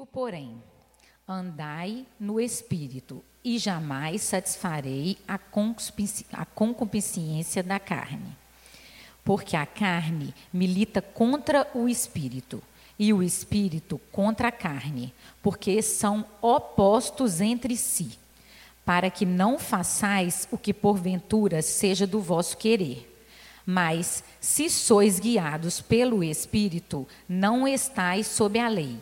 Digo, 0.00 0.08
porém, 0.10 0.54
andai 1.28 2.06
no 2.18 2.40
espírito, 2.40 3.22
e 3.44 3.58
jamais 3.58 4.22
satisfarei 4.22 5.18
a 5.28 5.36
concupiscência 6.46 7.62
da 7.62 7.78
carne. 7.78 8.34
Porque 9.22 9.54
a 9.54 9.66
carne 9.66 10.34
milita 10.50 11.02
contra 11.02 11.68
o 11.74 11.86
espírito, 11.86 12.62
e 12.98 13.12
o 13.12 13.22
espírito 13.22 14.00
contra 14.10 14.48
a 14.48 14.52
carne, 14.52 15.12
porque 15.42 15.82
são 15.82 16.24
opostos 16.40 17.42
entre 17.42 17.76
si, 17.76 18.18
para 18.86 19.10
que 19.10 19.26
não 19.26 19.58
façais 19.58 20.48
o 20.50 20.56
que 20.56 20.72
porventura 20.72 21.60
seja 21.60 22.06
do 22.06 22.22
vosso 22.22 22.56
querer. 22.56 23.06
Mas, 23.66 24.24
se 24.40 24.70
sois 24.70 25.20
guiados 25.20 25.82
pelo 25.82 26.24
Espírito, 26.24 27.06
não 27.28 27.68
estais 27.68 28.26
sob 28.26 28.58
a 28.58 28.66
lei. 28.66 28.98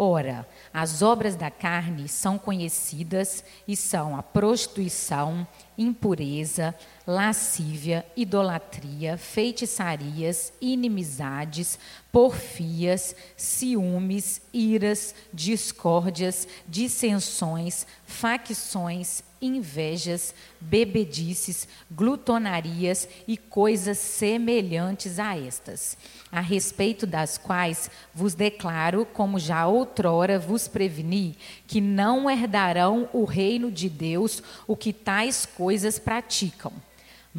Ora, 0.00 0.46
as 0.72 1.02
obras 1.02 1.34
da 1.34 1.50
carne 1.50 2.08
são 2.08 2.38
conhecidas 2.38 3.42
e 3.66 3.74
são 3.74 4.16
a 4.16 4.22
prostituição, 4.22 5.44
impureza, 5.76 6.72
lascívia, 7.08 8.04
idolatria, 8.14 9.16
feitiçarias, 9.16 10.52
inimizades, 10.60 11.78
porfias, 12.12 13.16
ciúmes, 13.34 14.42
iras, 14.52 15.14
discórdias, 15.32 16.46
dissensões, 16.68 17.86
facções, 18.04 19.22
invejas, 19.40 20.34
bebedices, 20.60 21.66
glutonarias 21.90 23.08
e 23.26 23.38
coisas 23.38 23.96
semelhantes 23.96 25.18
a 25.18 25.34
estas, 25.34 25.96
a 26.30 26.42
respeito 26.42 27.06
das 27.06 27.38
quais 27.38 27.90
vos 28.14 28.34
declaro, 28.34 29.06
como 29.06 29.38
já 29.38 29.66
outrora 29.66 30.38
vos 30.38 30.68
preveni, 30.68 31.38
que 31.66 31.80
não 31.80 32.28
herdarão 32.30 33.08
o 33.14 33.24
reino 33.24 33.70
de 33.72 33.88
Deus 33.88 34.42
o 34.66 34.76
que 34.76 34.92
tais 34.92 35.46
coisas 35.46 35.98
praticam. 35.98 36.70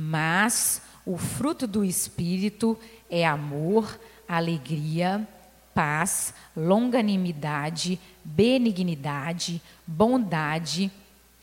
Mas 0.02 0.82
o 1.06 1.18
fruto 1.18 1.68
do 1.68 1.84
Espírito 1.84 2.80
é 3.10 3.28
amor, 3.28 4.00
alegria, 4.26 5.28
paz, 5.76 6.34
longanimidade, 6.56 8.00
benignidade, 8.24 9.62
bondade, 9.86 10.90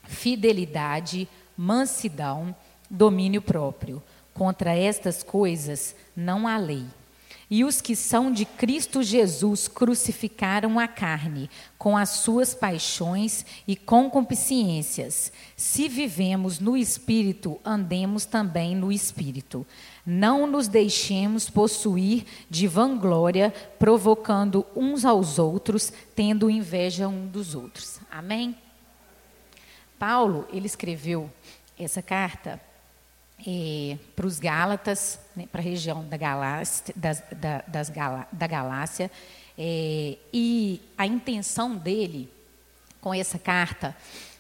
fidelidade, 0.05 1.29
mansidão, 1.55 2.57
domínio 2.89 3.43
próprio. 3.43 4.03
Contra 4.33 4.75
estas 4.75 5.23
coisas 5.23 5.95
não 6.17 6.49
há 6.49 6.57
lei. 6.57 6.87
E 7.49 7.63
os 7.63 7.81
que 7.81 7.95
são 7.95 8.33
de 8.33 8.45
Cristo 8.45 9.05
Jesus 9.05 9.69
crucificaram 9.69 10.81
a 10.81 10.89
carne 10.89 11.49
com 11.79 11.97
as 11.97 12.11
suas 12.11 12.55
paixões 12.55 13.47
e 13.69 13.77
concupiscências. 13.77 15.31
Se 15.57 15.89
vivemos 15.89 16.59
no 16.59 16.77
Espírito, 16.77 17.61
andemos 17.65 18.25
também 18.25 18.75
no 18.75 18.91
Espírito. 18.91 19.65
Não 20.05 20.45
nos 20.47 20.67
deixemos 20.67 21.49
possuir 21.49 22.25
de 22.51 22.67
vanglória, 22.67 23.55
provocando 23.79 24.67
uns 24.75 25.05
aos 25.05 25.39
outros, 25.39 25.93
tendo 26.17 26.51
inveja 26.51 27.07
um 27.07 27.29
dos 27.29 27.55
outros. 27.55 28.01
Amém? 28.11 28.57
Paulo, 29.97 30.49
ele 30.53 30.67
escreveu 30.67 31.31
essa 31.79 32.03
carta 32.03 32.61
é, 33.47 33.99
para 34.15 34.27
os 34.27 34.39
Gálatas, 34.39 35.19
né, 35.35 35.47
para 35.51 35.61
a 35.61 35.65
região 35.65 36.07
da 36.09 36.17
Galácia, 36.17 36.95
das, 36.97 37.23
da, 37.33 37.65
das 37.67 37.91
Galá, 37.91 38.27
da 38.31 38.47
Galácia 38.47 39.11
é, 39.59 40.17
e 40.33 40.81
a 40.97 41.07
intenção 41.07 41.77
dele 41.77 42.29
com 43.01 43.15
essa 43.15 43.39
carta, 43.39 43.97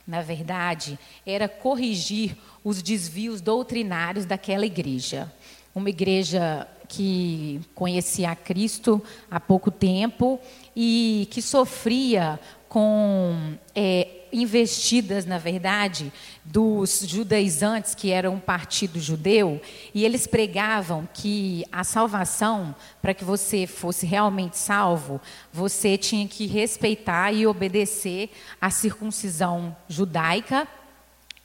na 0.06 0.22
verdade, 0.22 0.98
era 1.27 1.48
corrigir 1.48 2.36
os 2.62 2.83
desvios 2.83 3.41
doutrinários 3.41 4.25
daquela 4.25 4.66
igreja. 4.66 5.32
Uma 5.75 5.91
igreja 5.91 6.66
que 6.88 7.60
conhecia 7.75 8.31
a 8.31 8.37
Cristo 8.37 9.03
há 9.31 9.41
pouco 9.41 9.71
tempo 9.71 10.41
e 10.75 11.28
que 11.31 11.42
sofria 11.42 12.38
com 12.69 13.56
é, 13.75 14.09
investidas, 14.32 15.25
na 15.25 15.38
verdade, 15.38 16.12
dos 16.44 17.00
judaizantes, 17.06 17.94
que 17.94 18.10
eram 18.10 18.34
um 18.34 18.41
partido 18.41 19.00
judeu, 19.00 19.60
e 19.94 20.04
eles 20.04 20.26
pregavam 20.26 21.09
que 21.12 21.64
a 21.70 21.84
salvação, 21.84 22.75
para 23.00 23.15
que 23.15 23.25
você 23.25 23.66
fosse 23.66 24.06
realmente 24.06 24.59
salvo, 24.59 25.20
você 25.53 25.97
tinha 25.97 26.26
que 26.26 26.47
respeitar 26.47 27.32
e 27.32 27.47
obedecer 27.47 28.31
a 28.60 28.70
circuncisão 28.70 29.76
judaica 29.88 30.66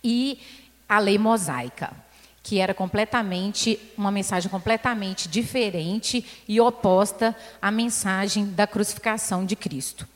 e 0.03 0.39
a 0.87 0.99
lei 0.99 1.17
mosaica 1.17 1.95
que 2.43 2.59
era 2.59 2.73
completamente 2.73 3.79
uma 3.97 4.11
mensagem 4.11 4.49
completamente 4.49 5.27
diferente 5.27 6.25
e 6.47 6.59
oposta 6.59 7.35
à 7.61 7.69
mensagem 7.69 8.45
da 8.45 8.65
crucificação 8.65 9.45
de 9.45 9.55
Cristo. 9.55 10.07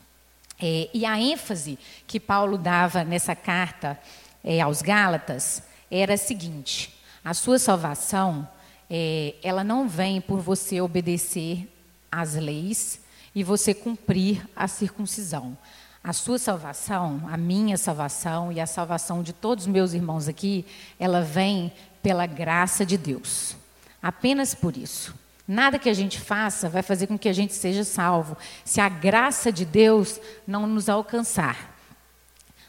É, 0.62 0.90
e 0.94 1.06
a 1.06 1.20
ênfase 1.20 1.78
que 2.08 2.20
Paulo 2.20 2.58
dava 2.58 3.04
nessa 3.04 3.36
carta 3.36 4.00
é, 4.44 4.62
aos 4.62 4.82
Gálatas 4.82 5.64
era 5.92 6.14
a 6.14 6.18
seguinte: 6.18 6.98
a 7.24 7.34
sua 7.34 7.60
salvação, 7.60 8.48
é, 8.90 9.36
ela 9.44 9.64
não 9.64 9.88
vem 9.88 10.22
por 10.22 10.40
você 10.40 10.80
obedecer 10.80 11.68
às 12.12 12.36
leis 12.36 13.02
e 13.34 13.44
você 13.44 13.74
cumprir 13.74 14.48
a 14.56 14.68
circuncisão. 14.68 15.58
A 16.04 16.14
sua 16.14 16.38
salvação, 16.38 17.28
a 17.32 17.36
minha 17.36 17.78
salvação 17.78 18.52
e 18.52 18.60
a 18.60 18.68
salvação 18.68 19.24
de 19.24 19.34
todos 19.34 19.66
os 19.66 19.72
meus 19.72 19.94
irmãos 19.94 20.28
aqui, 20.28 20.64
ela 21.00 21.22
vem 21.22 21.74
pela 22.02 22.28
graça 22.28 22.86
de 22.86 22.96
Deus. 22.96 23.56
Apenas 24.02 24.54
por 24.54 24.78
isso. 24.78 25.16
Nada 25.48 25.78
que 25.78 25.90
a 25.90 25.94
gente 25.94 26.20
faça 26.20 26.68
vai 26.68 26.82
fazer 26.82 27.08
com 27.08 27.18
que 27.18 27.30
a 27.30 27.34
gente 27.34 27.54
seja 27.54 27.84
salvo, 27.84 28.36
se 28.64 28.82
a 28.82 28.90
graça 28.90 29.52
de 29.52 29.64
Deus 29.64 30.20
não 30.48 30.66
nos 30.66 30.90
alcançar. 30.90 31.76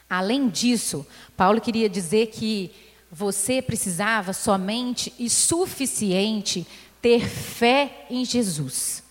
Além 0.09 0.49
disso, 0.49 1.07
Paulo 1.37 1.61
queria 1.61 1.89
dizer 1.89 2.27
que 2.27 2.71
você 3.11 3.63
precisava 3.63 4.33
somente 4.33 5.13
e 5.19 5.31
suficiente 5.31 6.67
ter 7.01 7.27
fé 7.27 8.07
em 8.11 8.25
Jesus. 8.25 9.03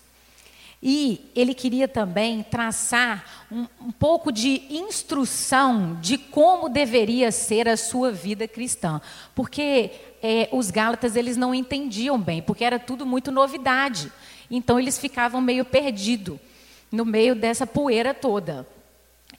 E 0.88 1.32
ele 1.34 1.52
queria 1.52 1.88
também 1.88 2.44
traçar 2.44 3.48
um, 3.50 3.66
um, 3.80 3.90
pouco 3.90 4.30
de 4.30 4.62
instrução 4.70 5.98
de 6.00 6.16
como 6.16 6.68
deveria 6.68 7.32
ser 7.32 7.68
a 7.68 7.76
sua 7.76 8.12
vida 8.12 8.46
cristã. 8.46 9.00
Porque 9.34 9.90
é, 10.22 10.48
os 10.52 10.70
Gálatas 10.70 11.16
eles 11.16 11.36
não 11.36 11.52
entendiam 11.52 12.16
bem, 12.16 12.40
porque 12.40 12.62
era 12.62 12.78
tudo 12.78 13.04
muito 13.04 13.32
novidade. 13.32 14.12
Então 14.48 14.78
eles 14.78 14.96
ficavam 14.96 15.40
meio 15.40 15.64
perdidos 15.64 16.38
no 16.92 17.04
meio 17.04 17.34
dessa 17.34 17.66
poeira 17.66 18.14
toda. 18.14 18.64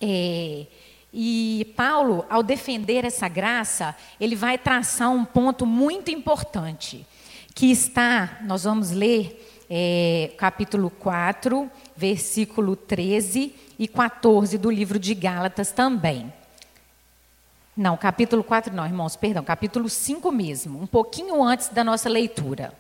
É, 0.02 0.66
e 1.14 1.74
Paulo, 1.78 2.26
ao 2.30 2.44
defender 2.44 3.06
essa 3.06 3.30
graça, 3.30 3.96
ele 4.20 4.36
vai 4.36 4.58
traçar 4.58 5.12
um 5.12 5.24
ponto 5.24 5.66
muito 5.66 6.12
importante, 6.12 7.08
que 7.56 7.72
está, 7.72 8.40
nós 8.44 8.66
vamos 8.66 8.92
ler 8.92 9.57
é, 9.70 10.32
capítulo 10.38 10.90
4, 10.90 11.70
versículo 11.96 12.76
13 12.76 13.54
e 13.78 13.88
14 13.88 14.58
do 14.58 14.72
livro 14.72 14.98
de 14.98 15.14
Gálatas 15.14 15.72
também. 15.72 16.32
Não, 17.76 17.96
capítulo 17.96 18.44
4 18.44 18.74
não, 18.74 18.86
irmãos, 18.86 19.16
perdão, 19.16 19.44
capítulo 19.44 19.88
5 19.88 20.32
mesmo, 20.32 20.82
um 20.82 20.88
pouquinho 20.88 21.44
antes 21.44 21.70
da 21.70 21.84
nossa 21.84 22.10
leitura. 22.10 22.74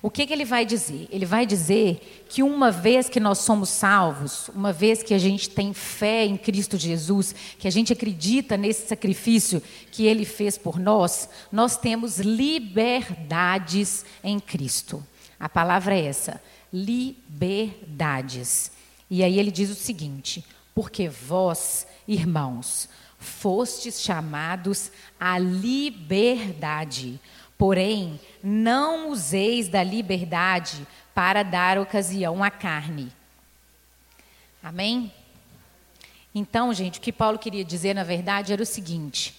O 0.00 0.10
que, 0.10 0.24
que, 0.24 0.32
ele 0.32 0.44
vai 0.44 0.64
dizer? 0.64 1.08
Ele 1.10 1.26
vai 1.26 1.44
dizer 1.44 2.24
que 2.28 2.40
uma 2.40 2.70
vez 2.70 3.08
que 3.08 3.18
nós 3.18 3.38
somos 3.38 3.68
salvos, 3.68 4.48
uma 4.54 4.72
vez 4.72 5.02
que 5.02 5.12
a 5.12 5.18
gente 5.18 5.50
tem 5.50 5.74
fé 5.74 6.24
em 6.24 6.36
Cristo 6.36 6.78
Jesus, 6.78 7.34
que 7.58 7.66
a 7.66 7.70
gente 7.70 7.92
acredita 7.92 8.56
nesse 8.56 8.86
sacrifício 8.86 9.60
que 9.90 10.06
ele 10.06 10.24
fez 10.24 10.56
por 10.56 10.78
nós, 10.78 11.28
nós 11.50 11.76
temos 11.76 12.18
liberdades 12.18 14.04
em 14.22 14.38
Cristo. 14.38 15.04
A 15.38 15.48
palavra 15.48 15.94
é 15.94 16.04
essa: 16.04 16.42
liberdades. 16.72 18.72
E 19.10 19.24
aí 19.24 19.38
ele 19.38 19.50
diz 19.50 19.70
o 19.70 19.74
seguinte: 19.74 20.44
porque 20.74 21.08
vós, 21.08 21.86
irmãos, 22.06 22.88
fostes 23.18 24.00
chamados 24.00 24.90
à 25.18 25.38
liberdade. 25.38 27.20
Porém, 27.56 28.20
não 28.42 29.10
useis 29.10 29.68
da 29.68 29.82
liberdade 29.82 30.86
para 31.14 31.42
dar 31.42 31.78
ocasião 31.78 32.44
à 32.44 32.50
carne. 32.50 33.10
Amém? 34.62 35.12
Então, 36.34 36.72
gente, 36.72 36.98
o 36.98 37.02
que 37.02 37.12
Paulo 37.12 37.38
queria 37.38 37.64
dizer, 37.64 37.94
na 37.94 38.04
verdade, 38.04 38.52
era 38.52 38.62
o 38.62 38.66
seguinte: 38.66 39.34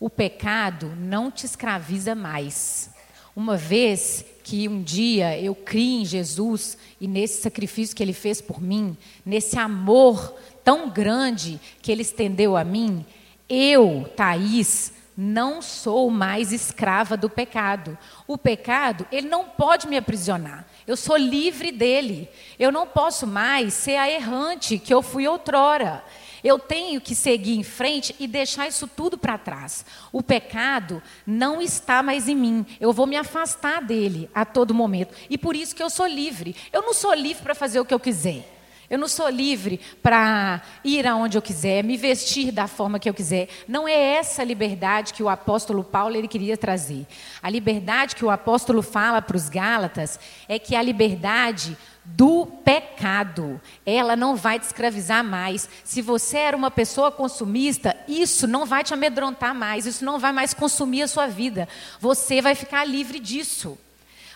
o 0.00 0.08
pecado 0.08 0.94
não 0.96 1.30
te 1.30 1.44
escraviza 1.44 2.14
mais. 2.14 2.90
Uma 3.38 3.56
vez 3.56 4.24
que 4.42 4.68
um 4.68 4.82
dia 4.82 5.38
eu 5.38 5.54
criei 5.54 6.00
em 6.00 6.04
Jesus 6.04 6.76
e 7.00 7.06
nesse 7.06 7.40
sacrifício 7.40 7.94
que 7.94 8.02
ele 8.02 8.12
fez 8.12 8.40
por 8.40 8.60
mim, 8.60 8.96
nesse 9.24 9.56
amor 9.56 10.34
tão 10.64 10.90
grande 10.90 11.60
que 11.80 11.92
ele 11.92 12.02
estendeu 12.02 12.56
a 12.56 12.64
mim, 12.64 13.06
eu, 13.48 14.10
Thaís, 14.16 14.92
não 15.16 15.62
sou 15.62 16.10
mais 16.10 16.50
escrava 16.50 17.16
do 17.16 17.30
pecado. 17.30 17.96
O 18.26 18.36
pecado, 18.36 19.06
ele 19.12 19.28
não 19.28 19.44
pode 19.44 19.86
me 19.86 19.96
aprisionar. 19.96 20.66
Eu 20.84 20.96
sou 20.96 21.16
livre 21.16 21.70
dele. 21.70 22.28
Eu 22.58 22.72
não 22.72 22.88
posso 22.88 23.24
mais 23.24 23.72
ser 23.72 23.98
a 23.98 24.10
errante 24.10 24.80
que 24.80 24.92
eu 24.92 25.00
fui 25.00 25.28
outrora. 25.28 26.02
Eu 26.42 26.58
tenho 26.58 27.00
que 27.00 27.14
seguir 27.14 27.56
em 27.56 27.62
frente 27.62 28.14
e 28.18 28.26
deixar 28.26 28.68
isso 28.68 28.86
tudo 28.86 29.18
para 29.18 29.38
trás. 29.38 29.84
O 30.12 30.22
pecado 30.22 31.02
não 31.26 31.60
está 31.60 32.02
mais 32.02 32.28
em 32.28 32.34
mim. 32.34 32.66
Eu 32.80 32.92
vou 32.92 33.06
me 33.06 33.16
afastar 33.16 33.82
dele 33.82 34.30
a 34.34 34.44
todo 34.44 34.74
momento. 34.74 35.14
E 35.28 35.36
por 35.36 35.56
isso 35.56 35.74
que 35.74 35.82
eu 35.82 35.90
sou 35.90 36.06
livre. 36.06 36.54
Eu 36.72 36.82
não 36.82 36.94
sou 36.94 37.12
livre 37.14 37.42
para 37.42 37.54
fazer 37.54 37.80
o 37.80 37.84
que 37.84 37.94
eu 37.94 38.00
quiser. 38.00 38.58
Eu 38.90 38.98
não 38.98 39.08
sou 39.08 39.28
livre 39.28 39.78
para 40.02 40.62
ir 40.82 41.06
aonde 41.06 41.36
eu 41.36 41.42
quiser, 41.42 41.84
me 41.84 41.94
vestir 41.96 42.50
da 42.50 42.66
forma 42.66 42.98
que 42.98 43.08
eu 43.08 43.12
quiser. 43.12 43.48
Não 43.66 43.86
é 43.86 43.92
essa 43.92 44.42
liberdade 44.42 45.12
que 45.12 45.22
o 45.22 45.28
apóstolo 45.28 45.84
Paulo 45.84 46.16
ele 46.16 46.26
queria 46.26 46.56
trazer. 46.56 47.06
A 47.42 47.50
liberdade 47.50 48.16
que 48.16 48.24
o 48.24 48.30
apóstolo 48.30 48.80
fala 48.80 49.20
para 49.20 49.36
os 49.36 49.50
Gálatas 49.50 50.18
é 50.48 50.58
que 50.58 50.74
a 50.74 50.80
liberdade 50.80 51.76
do 52.16 52.46
pecado. 52.46 53.60
Ela 53.84 54.16
não 54.16 54.34
vai 54.34 54.58
te 54.58 54.64
escravizar 54.64 55.22
mais. 55.22 55.68
Se 55.84 56.00
você 56.00 56.38
era 56.38 56.56
uma 56.56 56.70
pessoa 56.70 57.12
consumista, 57.12 57.96
isso 58.08 58.46
não 58.46 58.64
vai 58.64 58.82
te 58.82 58.94
amedrontar 58.94 59.54
mais, 59.54 59.86
isso 59.86 60.04
não 60.04 60.18
vai 60.18 60.32
mais 60.32 60.54
consumir 60.54 61.02
a 61.02 61.08
sua 61.08 61.26
vida. 61.26 61.68
Você 62.00 62.40
vai 62.40 62.54
ficar 62.54 62.84
livre 62.84 63.20
disso. 63.20 63.78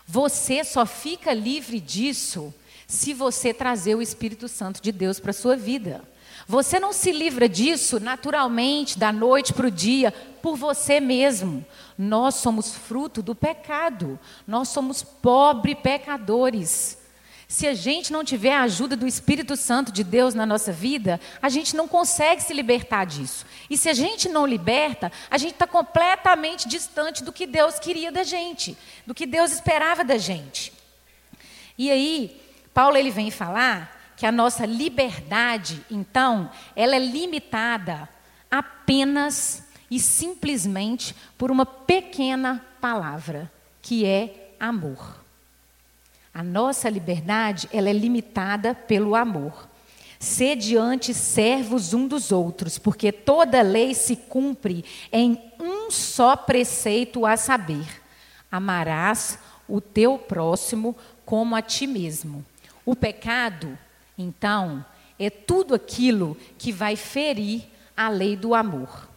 Você 0.06 0.64
só 0.64 0.84
fica 0.84 1.32
livre 1.32 1.80
disso 1.80 2.52
se 2.86 3.14
você 3.14 3.54
trazer 3.54 3.94
o 3.94 4.02
Espírito 4.02 4.48
Santo 4.48 4.82
de 4.82 4.92
Deus 4.92 5.18
para 5.18 5.30
a 5.30 5.34
sua 5.34 5.56
vida. 5.56 6.02
Você 6.46 6.78
não 6.78 6.92
se 6.92 7.12
livra 7.12 7.48
disso 7.48 7.98
naturalmente, 8.00 8.98
da 8.98 9.12
noite 9.12 9.52
para 9.52 9.68
o 9.68 9.70
dia, 9.70 10.12
por 10.42 10.56
você 10.56 11.00
mesmo. 11.00 11.64
Nós 11.96 12.34
somos 12.34 12.74
fruto 12.74 13.22
do 13.22 13.34
pecado. 13.34 14.18
Nós 14.46 14.68
somos 14.68 15.02
pobres 15.02 15.78
pecadores. 15.82 17.01
Se 17.52 17.66
a 17.66 17.74
gente 17.74 18.10
não 18.10 18.24
tiver 18.24 18.54
a 18.54 18.62
ajuda 18.62 18.96
do 18.96 19.06
Espírito 19.06 19.56
Santo 19.58 19.92
de 19.92 20.02
Deus 20.02 20.32
na 20.32 20.46
nossa 20.46 20.72
vida, 20.72 21.20
a 21.42 21.50
gente 21.50 21.76
não 21.76 21.86
consegue 21.86 22.42
se 22.42 22.54
libertar 22.54 23.04
disso. 23.04 23.44
E 23.68 23.76
se 23.76 23.90
a 23.90 23.92
gente 23.92 24.26
não 24.26 24.46
liberta, 24.46 25.12
a 25.30 25.36
gente 25.36 25.52
está 25.52 25.66
completamente 25.66 26.66
distante 26.66 27.22
do 27.22 27.30
que 27.30 27.46
Deus 27.46 27.78
queria 27.78 28.10
da 28.10 28.22
gente, 28.22 28.74
do 29.06 29.12
que 29.12 29.26
Deus 29.26 29.52
esperava 29.52 30.02
da 30.02 30.16
gente. 30.16 30.72
E 31.76 31.90
aí, 31.90 32.40
Paulo 32.72 32.96
ele 32.96 33.10
vem 33.10 33.30
falar 33.30 34.14
que 34.16 34.24
a 34.24 34.32
nossa 34.32 34.64
liberdade, 34.64 35.84
então, 35.90 36.50
ela 36.74 36.96
é 36.96 36.98
limitada 36.98 38.08
apenas 38.50 39.62
e 39.90 40.00
simplesmente 40.00 41.14
por 41.36 41.50
uma 41.50 41.66
pequena 41.66 42.64
palavra, 42.80 43.52
que 43.82 44.06
é 44.06 44.54
amor. 44.58 45.21
A 46.34 46.42
nossa 46.42 46.88
liberdade, 46.88 47.68
ela 47.72 47.90
é 47.90 47.92
limitada 47.92 48.74
pelo 48.74 49.14
amor. 49.14 49.68
Sede 50.18 50.76
antes 50.76 51.16
servos 51.16 51.92
um 51.92 52.06
dos 52.06 52.32
outros, 52.32 52.78
porque 52.78 53.10
toda 53.10 53.60
lei 53.60 53.92
se 53.92 54.16
cumpre 54.16 54.84
em 55.10 55.38
um 55.60 55.90
só 55.90 56.36
preceito 56.36 57.26
a 57.26 57.36
saber: 57.36 58.00
amarás 58.50 59.38
o 59.68 59.80
teu 59.80 60.16
próximo 60.16 60.96
como 61.26 61.56
a 61.56 61.60
ti 61.60 61.86
mesmo. 61.86 62.44
O 62.84 62.96
pecado, 62.96 63.76
então, 64.16 64.84
é 65.18 65.28
tudo 65.28 65.74
aquilo 65.74 66.36
que 66.56 66.72
vai 66.72 66.96
ferir 66.96 67.64
a 67.96 68.08
lei 68.08 68.36
do 68.36 68.54
amor. 68.54 69.11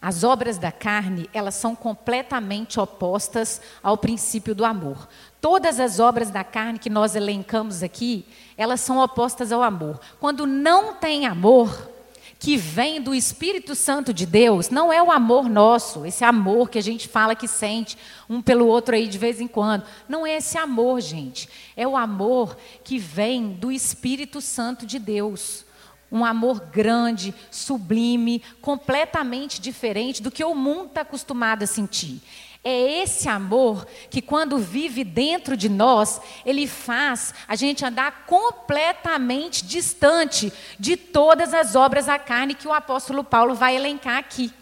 As 0.00 0.22
obras 0.22 0.58
da 0.58 0.70
carne, 0.70 1.28
elas 1.32 1.54
são 1.54 1.74
completamente 1.74 2.78
opostas 2.78 3.60
ao 3.82 3.98
princípio 3.98 4.54
do 4.54 4.64
amor. 4.64 5.08
Todas 5.40 5.80
as 5.80 5.98
obras 5.98 6.30
da 6.30 6.44
carne 6.44 6.78
que 6.78 6.90
nós 6.90 7.16
elencamos 7.16 7.82
aqui, 7.82 8.24
elas 8.56 8.80
são 8.80 8.98
opostas 8.98 9.50
ao 9.50 9.62
amor. 9.62 10.00
Quando 10.20 10.46
não 10.46 10.94
tem 10.94 11.26
amor, 11.26 11.90
que 12.38 12.56
vem 12.56 13.00
do 13.02 13.14
Espírito 13.14 13.74
Santo 13.74 14.14
de 14.14 14.24
Deus, 14.24 14.70
não 14.70 14.92
é 14.92 15.02
o 15.02 15.10
amor 15.10 15.48
nosso, 15.48 16.06
esse 16.06 16.24
amor 16.24 16.70
que 16.70 16.78
a 16.78 16.82
gente 16.82 17.08
fala 17.08 17.34
que 17.34 17.48
sente 17.48 17.98
um 18.30 18.40
pelo 18.40 18.66
outro 18.66 18.94
aí 18.94 19.08
de 19.08 19.18
vez 19.18 19.40
em 19.40 19.48
quando. 19.48 19.84
Não 20.08 20.24
é 20.24 20.36
esse 20.36 20.56
amor, 20.56 21.00
gente. 21.00 21.48
É 21.76 21.86
o 21.86 21.96
amor 21.96 22.56
que 22.84 22.98
vem 22.98 23.48
do 23.48 23.72
Espírito 23.72 24.40
Santo 24.40 24.86
de 24.86 25.00
Deus. 25.00 25.64
Um 26.10 26.24
amor 26.24 26.60
grande, 26.60 27.34
sublime, 27.50 28.42
completamente 28.60 29.60
diferente 29.60 30.22
do 30.22 30.30
que 30.30 30.44
o 30.44 30.54
mundo 30.54 30.86
está 30.86 31.02
acostumado 31.02 31.62
a 31.62 31.66
sentir. 31.66 32.20
É 32.64 33.02
esse 33.02 33.28
amor 33.28 33.86
que, 34.10 34.20
quando 34.20 34.58
vive 34.58 35.04
dentro 35.04 35.56
de 35.56 35.68
nós, 35.68 36.20
ele 36.44 36.66
faz 36.66 37.32
a 37.46 37.54
gente 37.54 37.84
andar 37.84 38.26
completamente 38.26 39.64
distante 39.64 40.52
de 40.78 40.96
todas 40.96 41.54
as 41.54 41.76
obras 41.76 42.06
da 42.06 42.18
carne 42.18 42.54
que 42.54 42.66
o 42.66 42.72
apóstolo 42.72 43.22
Paulo 43.22 43.54
vai 43.54 43.76
elencar 43.76 44.18
aqui. 44.18 44.52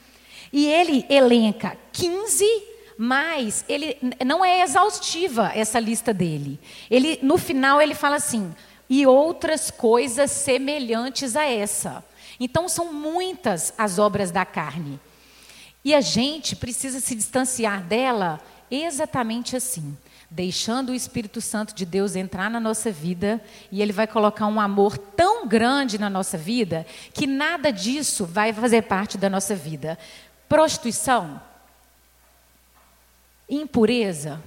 E 0.52 0.66
ele 0.66 1.04
elenca 1.08 1.76
15 1.92 2.44
mas 2.99 3.62
ele 3.69 3.99
não 4.25 4.42
é 4.42 4.62
exaustiva 4.62 5.52
essa 5.54 5.78
lista 5.78 6.14
dele. 6.14 6.58
Ele 6.90 7.19
no 7.22 7.37
final 7.37 7.81
ele 7.81 7.94
fala 7.94 8.16
assim: 8.16 8.54
e 8.88 9.06
outras 9.06 9.70
coisas 9.70 10.30
semelhantes 10.30 11.36
a 11.36 11.44
essa. 11.44 12.04
Então 12.38 12.68
são 12.68 12.92
muitas 12.92 13.72
as 13.76 13.98
obras 13.98 14.30
da 14.30 14.44
carne. 14.44 15.00
E 15.84 15.94
a 15.94 16.00
gente 16.00 16.56
precisa 16.56 17.00
se 17.00 17.14
distanciar 17.14 17.82
dela 17.82 18.40
exatamente 18.70 19.56
assim, 19.56 19.96
deixando 20.28 20.90
o 20.90 20.94
Espírito 20.94 21.40
Santo 21.40 21.74
de 21.74 21.86
Deus 21.86 22.16
entrar 22.16 22.50
na 22.50 22.58
nossa 22.58 22.90
vida 22.90 23.40
e 23.70 23.80
ele 23.80 23.92
vai 23.92 24.06
colocar 24.06 24.46
um 24.46 24.60
amor 24.60 24.98
tão 24.98 25.46
grande 25.46 25.98
na 25.98 26.10
nossa 26.10 26.36
vida 26.36 26.84
que 27.14 27.26
nada 27.26 27.70
disso 27.72 28.26
vai 28.26 28.52
fazer 28.52 28.82
parte 28.82 29.16
da 29.16 29.30
nossa 29.30 29.54
vida. 29.54 29.98
Prostituição, 30.48 31.40
impureza, 33.48 34.42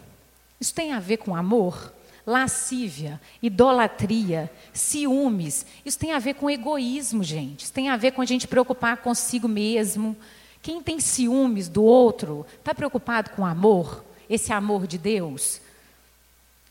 isso 0.59 0.74
tem 0.74 0.92
a 0.92 1.00
ver 1.00 1.18
com 1.18 1.35
amor? 1.35 1.94
Lascívia, 2.30 3.20
idolatria, 3.42 4.52
ciúmes. 4.72 5.66
Isso 5.84 5.98
tem 5.98 6.12
a 6.12 6.20
ver 6.20 6.36
com 6.36 6.50
egoísmo, 6.50 7.24
gente. 7.24 7.64
Isso 7.64 7.74
tem 7.74 7.90
a 7.90 7.98
ver 7.98 8.12
com 8.12 8.22
a 8.22 8.26
gente 8.26 8.48
preocupar 8.48 8.98
consigo 8.98 9.48
mesmo. 9.48 10.16
Quem 10.62 10.81
tem 10.81 11.00
ciúmes 11.00 11.68
do 11.68 11.83
outro, 11.83 12.45
está 12.59 12.74
preocupado 12.76 13.31
com 13.31 13.45
amor, 13.45 14.06
esse 14.30 14.54
amor 14.54 14.86
de 14.86 14.98
Deus? 14.98 15.59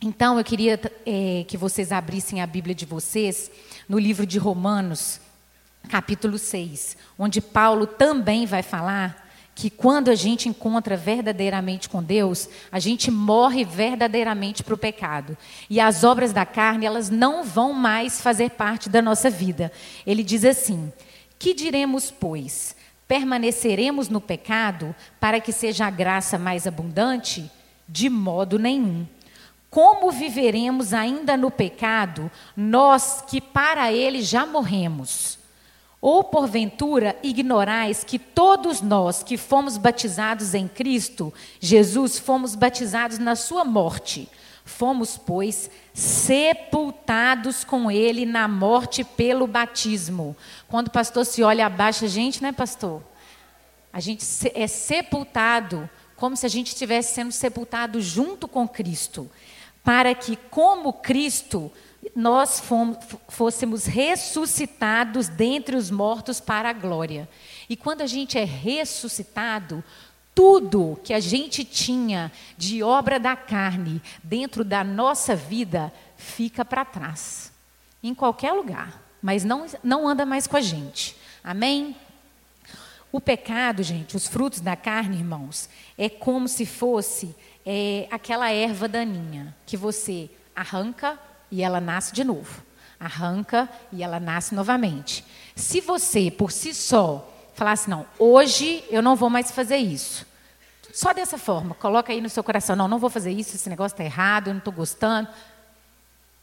Então, 0.01 0.39
eu 0.39 0.45
queria 0.45 0.81
é, 1.05 1.45
que 1.49 1.57
vocês 1.57 1.91
abrissem 1.91 2.41
a 2.41 2.47
Bíblia 2.47 2.75
de 2.75 2.87
vocês 2.87 3.51
no 3.89 3.99
livro 3.99 4.25
de 4.25 4.39
Romanos, 4.39 5.21
capítulo 5.89 6.39
6, 6.39 6.97
onde 7.19 7.41
Paulo 7.41 7.85
também 7.85 8.47
vai 8.47 8.63
falar 8.63 9.28
que 9.59 9.69
quando 9.69 10.09
a 10.09 10.15
gente 10.15 10.49
encontra 10.49 10.97
verdadeiramente 10.97 11.89
com 11.89 12.01
Deus, 12.01 12.49
a 12.71 12.79
gente 12.79 13.11
morre 13.11 13.65
verdadeiramente 13.65 14.63
para 14.63 14.75
o 14.75 14.79
pecado. 14.79 15.37
E 15.69 15.81
as 15.81 16.05
obras 16.05 16.33
da 16.33 16.47
carne, 16.47 16.87
elas 16.87 17.11
não 17.11 17.43
vão 17.43 17.73
mais 17.73 18.21
fazer 18.21 18.51
parte 18.51 18.89
da 18.89 19.03
nossa 19.03 19.29
vida. 19.29 19.73
Ele 20.07 20.23
diz 20.23 20.45
assim: 20.45 20.93
Que 21.41 21.53
diremos, 21.53 22.09
pois? 22.09 22.77
Permaneceremos 23.09 24.09
no 24.09 24.21
pecado 24.21 24.95
para 25.19 25.41
que 25.41 25.51
seja 25.51 25.87
a 25.87 25.91
graça 25.91 26.39
mais 26.39 26.65
abundante? 26.65 27.51
De 27.89 28.09
modo 28.09 28.61
nenhum. 28.61 29.09
Como 29.69 30.13
viveremos 30.13 30.95
ainda 30.95 31.37
no 31.37 31.51
pecado, 31.51 32.31
nós 32.57 33.25
que 33.29 33.41
para 33.41 33.93
ele 33.93 34.23
já 34.23 34.47
morremos? 34.47 35.37
Ou 36.01 36.23
porventura 36.23 37.17
ignorais 37.23 38.05
que 38.05 38.19
todos 38.19 38.81
nós 38.81 39.23
que 39.23 39.37
fomos 39.37 39.77
batizados 39.77 40.55
em 40.55 40.69
Cristo, 40.69 41.35
Jesus, 41.59 42.19
fomos 42.19 42.55
batizados 42.55 43.19
na 43.19 43.35
sua 43.35 43.65
morte. 43.65 44.29
Fomos, 44.65 45.17
pois, 45.17 45.71
sepultados 45.95 47.65
com 47.65 47.91
ele 47.91 48.27
na 48.27 48.47
morte 48.47 49.03
pelo 49.03 49.47
batismo. 49.47 50.37
Quando 50.69 50.89
o 50.89 50.93
pastor 50.93 51.25
se 51.25 51.43
olha 51.43 51.67
abaixo, 51.67 52.05
a 52.05 52.09
gente, 52.09 52.43
né, 52.43 52.53
pastor? 52.53 53.03
A 53.93 53.99
gente 53.99 54.25
é 54.55 54.67
sepultado 54.67 55.89
como 56.15 56.37
se 56.37 56.45
a 56.45 56.49
gente 56.49 56.69
estivesse 56.69 57.15
sendo 57.15 57.33
sepultado 57.33 58.01
junto 58.01 58.47
com 58.47 58.69
Cristo, 58.69 59.31
para 59.83 60.15
que, 60.15 60.37
como 60.37 60.93
Cristo 60.93 61.73
nós 62.15 62.61
fomos, 62.61 62.99
fôssemos 63.29 63.87
ressuscitados 63.87 65.29
dentre 65.29 65.77
os 65.77 65.91
mortos 65.91 66.41
para 66.41 66.71
a 66.71 66.73
glória. 66.73 67.29
E 67.69 67.77
quando 67.77 68.03
a 68.03 68.07
gente 68.07 68.39
é 68.39 68.45
ressuscitado, 68.45 69.85
tudo 70.35 70.99
que 71.03 71.13
a 71.13 71.21
gente 71.21 71.65
tinha 71.65 72.31
de 72.57 72.83
obra 72.83 73.19
da 73.19 73.35
carne 73.35 74.01
dentro 74.23 74.65
da 74.65 74.85
nossa 74.85 75.35
vida 75.35 75.93
fica 76.17 76.65
para 76.65 76.85
trás. 76.85 77.53
Em 78.03 78.15
qualquer 78.15 78.53
lugar. 78.53 79.03
Mas 79.21 79.45
não, 79.45 79.67
não 79.83 80.07
anda 80.07 80.25
mais 80.25 80.47
com 80.47 80.57
a 80.57 80.61
gente. 80.61 81.17
Amém? 81.43 81.97
O 83.11 83.21
pecado, 83.21 83.83
gente, 83.83 84.17
os 84.17 84.29
frutos 84.29 84.61
da 84.61 84.77
carne, 84.77 85.17
irmãos, 85.17 85.69
é 85.97 86.09
como 86.09 86.47
se 86.47 86.65
fosse 86.65 87.35
é, 87.67 88.07
aquela 88.11 88.51
erva 88.51 88.87
daninha 88.87 89.57
que 89.67 89.77
você 89.77 90.31
arranca 90.55 91.19
e 91.51 91.63
ela 91.63 91.81
nasce 91.81 92.13
de 92.13 92.25
novo. 92.25 92.63
Arranca 92.99 93.69
e 93.93 94.03
ela 94.03 94.19
nasce 94.19 94.55
novamente. 94.55 95.25
Se 95.55 95.81
você, 95.81 96.31
por 96.31 96.51
si 96.51 96.75
só, 96.75 97.33
falasse, 97.55 97.89
não, 97.89 98.07
hoje 98.19 98.85
eu 98.91 99.03
não 99.03 99.17
vou 99.17 99.31
mais 99.31 99.51
fazer 99.51 99.77
isso. 99.77 100.27
Só 100.93 101.13
dessa 101.13 101.39
forma, 101.39 101.75
coloca 101.75 102.13
aí 102.13 102.21
no 102.21 102.29
seu 102.29 102.43
coração, 102.43 102.75
não, 102.75 102.89
não 102.89 102.99
vou 102.99 103.11
fazer 103.11 103.31
isso, 103.31 103.55
esse 103.55 103.69
negócio 103.69 103.95
está 103.95 104.05
errado, 104.05 104.49
eu 104.49 104.55
não 104.55 104.59
estou 104.59 104.73
gostando. 104.73 105.29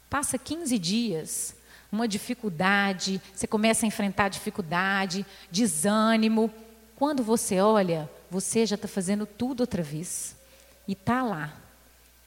Passa 0.09 0.37
15 0.37 0.77
dias, 0.77 1.55
uma 1.91 2.07
dificuldade, 2.07 3.21
você 3.33 3.47
começa 3.47 3.85
a 3.85 3.87
enfrentar 3.87 4.29
dificuldade, 4.29 5.25
desânimo. 5.51 6.51
Quando 6.95 7.23
você 7.23 7.59
olha, 7.59 8.09
você 8.29 8.65
já 8.65 8.75
está 8.75 8.87
fazendo 8.87 9.25
tudo 9.25 9.61
outra 9.61 9.83
vez. 9.83 10.35
E 10.87 10.93
está 10.93 11.23
lá, 11.23 11.53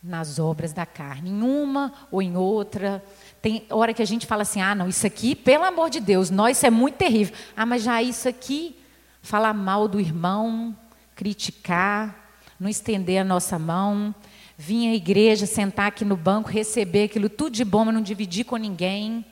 nas 0.03 0.39
obras 0.39 0.73
da 0.73 0.87
carne, 0.87 1.31
em 1.31 1.43
uma 1.43 1.93
ou 2.11 2.23
em 2.23 2.37
outra. 2.37 3.03
Tem 3.43 3.67
hora 3.71 3.93
que 3.93 4.03
a 4.03 4.07
gente 4.07 4.27
fala 4.27 4.43
assim: 4.43 4.61
ah, 4.61 4.75
não, 4.75 4.89
isso 4.89 5.07
aqui, 5.07 5.35
pelo 5.35 5.65
amor 5.65 5.91
de 5.91 6.01
Deus, 6.01 6.31
nós, 6.31 6.57
isso 6.57 6.67
é 6.67 6.71
muito 6.71 6.97
terrível. 6.97 7.35
Ah, 7.57 7.67
mas 7.67 7.83
já 7.83 8.03
isso 8.03 8.29
aqui, 8.29 8.77
falar 9.23 9.53
mal 9.53 9.89
do 9.89 10.01
irmão, 10.01 10.77
criticar, 11.15 12.31
não 12.59 12.69
estender 12.69 13.21
a 13.21 13.25
nossa 13.25 13.59
mão, 13.59 14.15
vir 14.57 14.89
à 14.89 14.95
igreja, 14.95 15.47
sentar 15.47 15.87
aqui 15.87 16.05
no 16.05 16.17
banco, 16.17 16.49
receber 16.49 17.05
aquilo 17.05 17.29
tudo 17.29 17.55
de 17.55 17.65
bom, 17.65 17.85
mas 17.85 17.95
não 17.95 18.03
dividir 18.03 18.45
com 18.45 18.57
ninguém. 18.57 19.25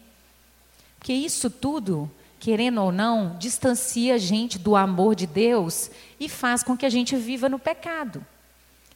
Porque 0.99 1.13
isso 1.13 1.49
tudo, 1.49 2.11
querendo 2.41 2.83
ou 2.83 2.91
não, 2.91 3.37
distancia 3.39 4.15
a 4.15 4.19
gente 4.19 4.59
do 4.59 4.75
amor 4.75 5.15
de 5.15 5.27
Deus 5.27 5.91
e 6.19 6.29
faz 6.29 6.63
com 6.63 6.77
que 6.77 6.87
a 6.87 6.91
gente 6.91 7.15
viva 7.15 7.49
no 7.49 7.59
pecado. 7.59 8.25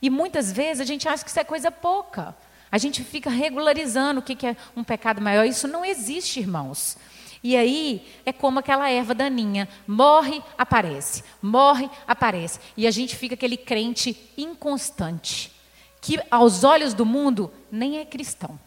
E 0.03 0.09
muitas 0.09 0.51
vezes 0.51 0.81
a 0.81 0.85
gente 0.85 1.09
acha 1.09 1.23
que 1.23 1.31
isso 1.31 1.41
é 1.41 1.45
coisa 1.45 1.71
pouca. 1.71 2.35
A 2.73 2.79
gente 2.79 3.03
fica 3.03 3.29
regularizando 3.29 4.21
o 4.21 4.23
que 4.23 4.47
é 4.47 4.57
um 4.77 4.85
pecado 4.85 5.21
maior. 5.21 5.45
Isso 5.45 5.67
não 5.67 5.85
existe, 5.85 6.41
irmãos. 6.41 6.97
E 7.43 7.57
aí 7.57 8.07
é 8.25 8.33
como 8.33 8.59
aquela 8.59 8.89
erva 8.89 9.15
daninha: 9.15 9.69
morre, 9.87 10.43
aparece, 10.57 11.25
morre, 11.43 11.91
aparece. 12.07 12.61
E 12.77 12.87
a 12.87 12.91
gente 12.91 13.17
fica 13.17 13.35
aquele 13.35 13.57
crente 13.57 14.17
inconstante, 14.37 15.53
que 16.01 16.21
aos 16.31 16.65
olhos 16.65 16.95
do 16.95 17.05
mundo 17.07 17.53
nem 17.71 17.99
é 17.99 18.05
cristão. 18.05 18.59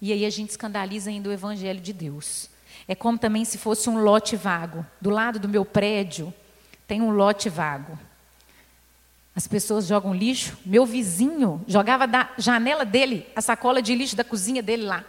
E 0.00 0.12
aí 0.12 0.24
a 0.24 0.30
gente 0.30 0.50
escandaliza 0.50 1.10
ainda 1.10 1.28
o 1.28 1.32
evangelho 1.32 1.80
de 1.80 1.92
Deus. 1.92 2.48
É 2.86 2.94
como 2.94 3.18
também 3.18 3.44
se 3.44 3.58
fosse 3.58 3.90
um 3.90 4.02
lote 4.02 4.36
vago. 4.36 4.84
Do 5.00 5.10
lado 5.10 5.38
do 5.38 5.48
meu 5.48 5.64
prédio 5.64 6.32
tem 6.86 7.02
um 7.02 7.10
lote 7.10 7.48
vago. 7.48 7.98
As 9.38 9.46
pessoas 9.46 9.86
jogam 9.86 10.12
lixo. 10.12 10.58
Meu 10.66 10.84
vizinho 10.84 11.64
jogava 11.68 12.08
da 12.08 12.28
janela 12.36 12.84
dele 12.84 13.24
a 13.36 13.40
sacola 13.40 13.80
de 13.80 13.94
lixo 13.94 14.16
da 14.16 14.24
cozinha 14.24 14.60
dele 14.60 14.82
lá, 14.82 15.04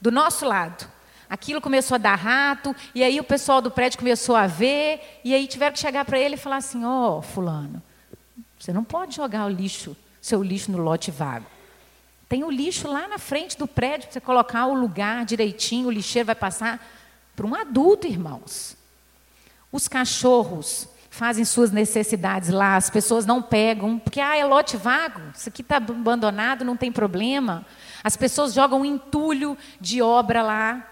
do 0.00 0.12
nosso 0.12 0.46
lado. 0.46 0.88
Aquilo 1.28 1.60
começou 1.60 1.96
a 1.96 1.98
dar 1.98 2.14
rato, 2.14 2.72
e 2.94 3.02
aí 3.02 3.18
o 3.18 3.24
pessoal 3.24 3.60
do 3.60 3.72
prédio 3.72 3.98
começou 3.98 4.36
a 4.36 4.46
ver, 4.46 5.20
e 5.24 5.34
aí 5.34 5.48
tiveram 5.48 5.72
que 5.72 5.80
chegar 5.80 6.04
para 6.04 6.20
ele 6.20 6.36
e 6.36 6.38
falar 6.38 6.58
assim: 6.58 6.84
Ó, 6.84 7.18
oh, 7.18 7.22
Fulano, 7.22 7.82
você 8.56 8.72
não 8.72 8.84
pode 8.84 9.16
jogar 9.16 9.44
o 9.44 9.48
lixo, 9.48 9.96
seu 10.22 10.40
lixo 10.40 10.70
no 10.70 10.78
lote 10.78 11.10
vago. 11.10 11.46
Tem 12.28 12.44
o 12.44 12.52
lixo 12.52 12.86
lá 12.86 13.08
na 13.08 13.18
frente 13.18 13.58
do 13.58 13.66
prédio 13.66 14.02
para 14.02 14.12
você 14.12 14.20
colocar 14.20 14.66
o 14.66 14.74
lugar 14.74 15.24
direitinho, 15.24 15.88
o 15.88 15.90
lixeiro 15.90 16.26
vai 16.26 16.36
passar 16.36 16.80
para 17.34 17.44
um 17.44 17.56
adulto, 17.56 18.06
irmãos. 18.06 18.76
Os 19.72 19.88
cachorros 19.88 20.86
fazem 21.14 21.44
suas 21.44 21.70
necessidades 21.70 22.48
lá, 22.48 22.74
as 22.74 22.90
pessoas 22.90 23.24
não 23.24 23.40
pegam, 23.40 24.00
porque 24.00 24.20
ah, 24.20 24.36
é 24.36 24.44
lote 24.44 24.76
vago, 24.76 25.20
isso 25.32 25.48
aqui 25.48 25.62
está 25.62 25.76
abandonado, 25.76 26.64
não 26.64 26.76
tem 26.76 26.90
problema. 26.90 27.64
As 28.02 28.16
pessoas 28.16 28.52
jogam 28.52 28.84
entulho 28.84 29.56
de 29.80 30.02
obra 30.02 30.42
lá. 30.42 30.90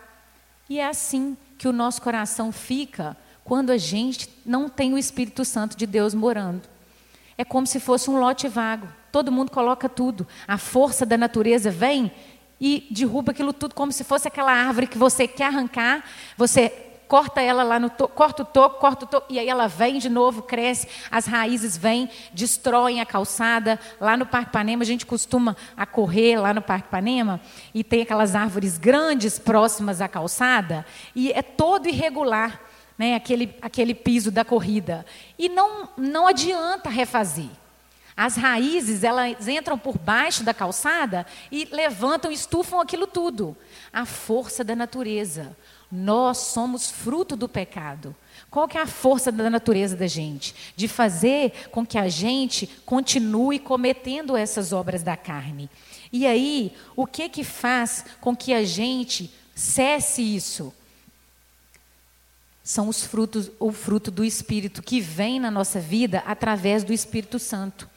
E 0.71 0.79
é 0.79 0.87
assim 0.87 1.37
que 1.59 1.67
o 1.67 1.73
nosso 1.73 2.01
coração 2.01 2.53
fica 2.53 3.17
quando 3.43 3.71
a 3.71 3.77
gente 3.77 4.29
não 4.47 4.69
tem 4.69 4.95
o 4.95 4.99
Espírito 4.99 5.45
Santo 5.45 5.77
de 5.77 5.87
Deus 5.87 6.15
morando. 6.15 6.69
É 7.37 7.45
como 7.45 7.67
se 7.67 7.81
fosse 7.81 8.09
um 8.09 8.21
lote 8.21 8.47
vago. 8.47 8.87
Todo 9.11 9.33
mundo 9.33 9.51
coloca 9.51 9.89
tudo. 9.89 10.25
A 10.47 10.57
força 10.57 11.05
da 11.05 11.19
natureza 11.19 11.69
vem 11.69 12.13
e 12.61 12.87
derruba 12.93 13.33
aquilo 13.33 13.53
tudo 13.53 13.75
como 13.75 13.91
se 13.91 14.05
fosse 14.05 14.29
aquela 14.29 14.53
árvore 14.53 14.87
que 14.87 14.97
você 14.97 15.27
quer 15.27 15.47
arrancar, 15.47 16.05
você 16.37 16.92
corta 17.13 17.43
ela 17.43 17.63
lá 17.63 17.79
no 17.79 17.91
toco, 17.91 18.15
corta 18.15 18.43
o 18.43 18.47
toco, 18.47 18.81
corta 18.81 19.05
o 19.05 19.07
toco, 19.07 19.27
e 19.31 19.39
aí 19.39 19.47
ela 19.47 19.69
vem 19.69 19.99
de 19.99 20.09
novo, 20.09 20.41
cresce, 20.41 20.89
as 21.11 21.27
raízes 21.27 21.77
vêm, 21.77 22.09
destroem 22.33 23.03
a 23.03 23.05
calçada. 23.05 23.79
Lá 24.01 24.17
no 24.17 24.25
Parque 24.25 24.51
Panema, 24.51 24.83
a 24.83 24.87
gente 24.87 25.05
costuma 25.05 25.55
a 25.77 25.85
correr 25.85 26.39
lá 26.39 26.55
no 26.55 26.63
Parque 26.63 26.89
Panema, 26.89 27.39
e 27.75 27.85
tem 27.85 28.01
aquelas 28.01 28.35
árvores 28.35 28.79
grandes 28.79 29.39
próximas 29.39 30.01
à 30.01 30.09
calçada, 30.09 30.87
e 31.15 31.31
é 31.33 31.43
todo 31.43 31.87
irregular. 31.87 32.59
Né, 32.97 33.15
aquele, 33.15 33.55
aquele 33.61 33.95
piso 33.95 34.31
da 34.31 34.45
corrida. 34.45 35.05
E 35.39 35.49
não, 35.49 35.89
não 35.97 36.27
adianta 36.27 36.89
refazer. 36.89 37.49
As 38.17 38.37
raízes, 38.37 39.03
elas 39.03 39.49
entram 39.49 39.79
por 39.79 39.99
baixo 39.99 40.45
da 40.45 40.55
calçada 40.55 41.27
e 41.51 41.67
levantam, 41.73 42.31
estufam 42.31 42.81
aquilo 42.81 43.07
tudo. 43.07 43.57
A 43.93 44.05
força 44.05 44.63
da 44.63 44.77
natureza. 44.77 45.57
Nós 45.95 46.39
somos 46.39 46.91
fruto 46.91 47.37
do 47.37 47.47
pecado. 47.47 48.17
Qual 48.51 48.67
que 48.67 48.79
é 48.79 48.81
a 48.81 48.87
força 48.87 49.31
da 49.31 49.51
natureza 49.51 49.95
da 49.95 50.07
gente? 50.07 50.55
De 50.75 50.89
fazer 50.89 51.69
com 51.71 51.85
que 51.85 51.99
a 51.99 52.09
gente 52.09 52.67
continue 52.87 53.59
cometendo 53.59 54.35
essas 54.35 54.73
obras 54.73 55.03
da 55.03 55.19
carne. 55.19 55.69
E 56.11 56.27
aí, 56.27 56.75
o 56.97 57.07
que 57.07 57.29
que 57.29 57.45
faz 57.45 58.07
com 58.23 58.35
que 58.35 58.55
a 58.55 58.65
gente 58.65 59.31
cesse 59.55 60.23
isso? 60.23 60.73
São 62.65 62.89
os 62.89 63.03
frutos, 63.03 63.51
o 63.59 63.71
fruto 63.71 64.11
do 64.11 64.25
Espírito 64.25 64.83
que 64.83 64.99
vem 64.99 65.39
na 65.39 65.51
nossa 65.51 65.79
vida 65.79 66.23
através 66.25 66.85
do 66.85 66.93
Espírito 66.93 67.39
Santo. 67.39 67.89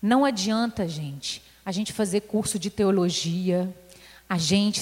Não 0.00 0.24
adianta, 0.24 0.88
gente, 0.88 1.42
a 1.64 1.72
gente 1.72 1.92
fazer 1.92 2.22
curso 2.22 2.58
de 2.58 2.70
teologia, 2.70 3.74
a 4.28 4.38
gente 4.38 4.80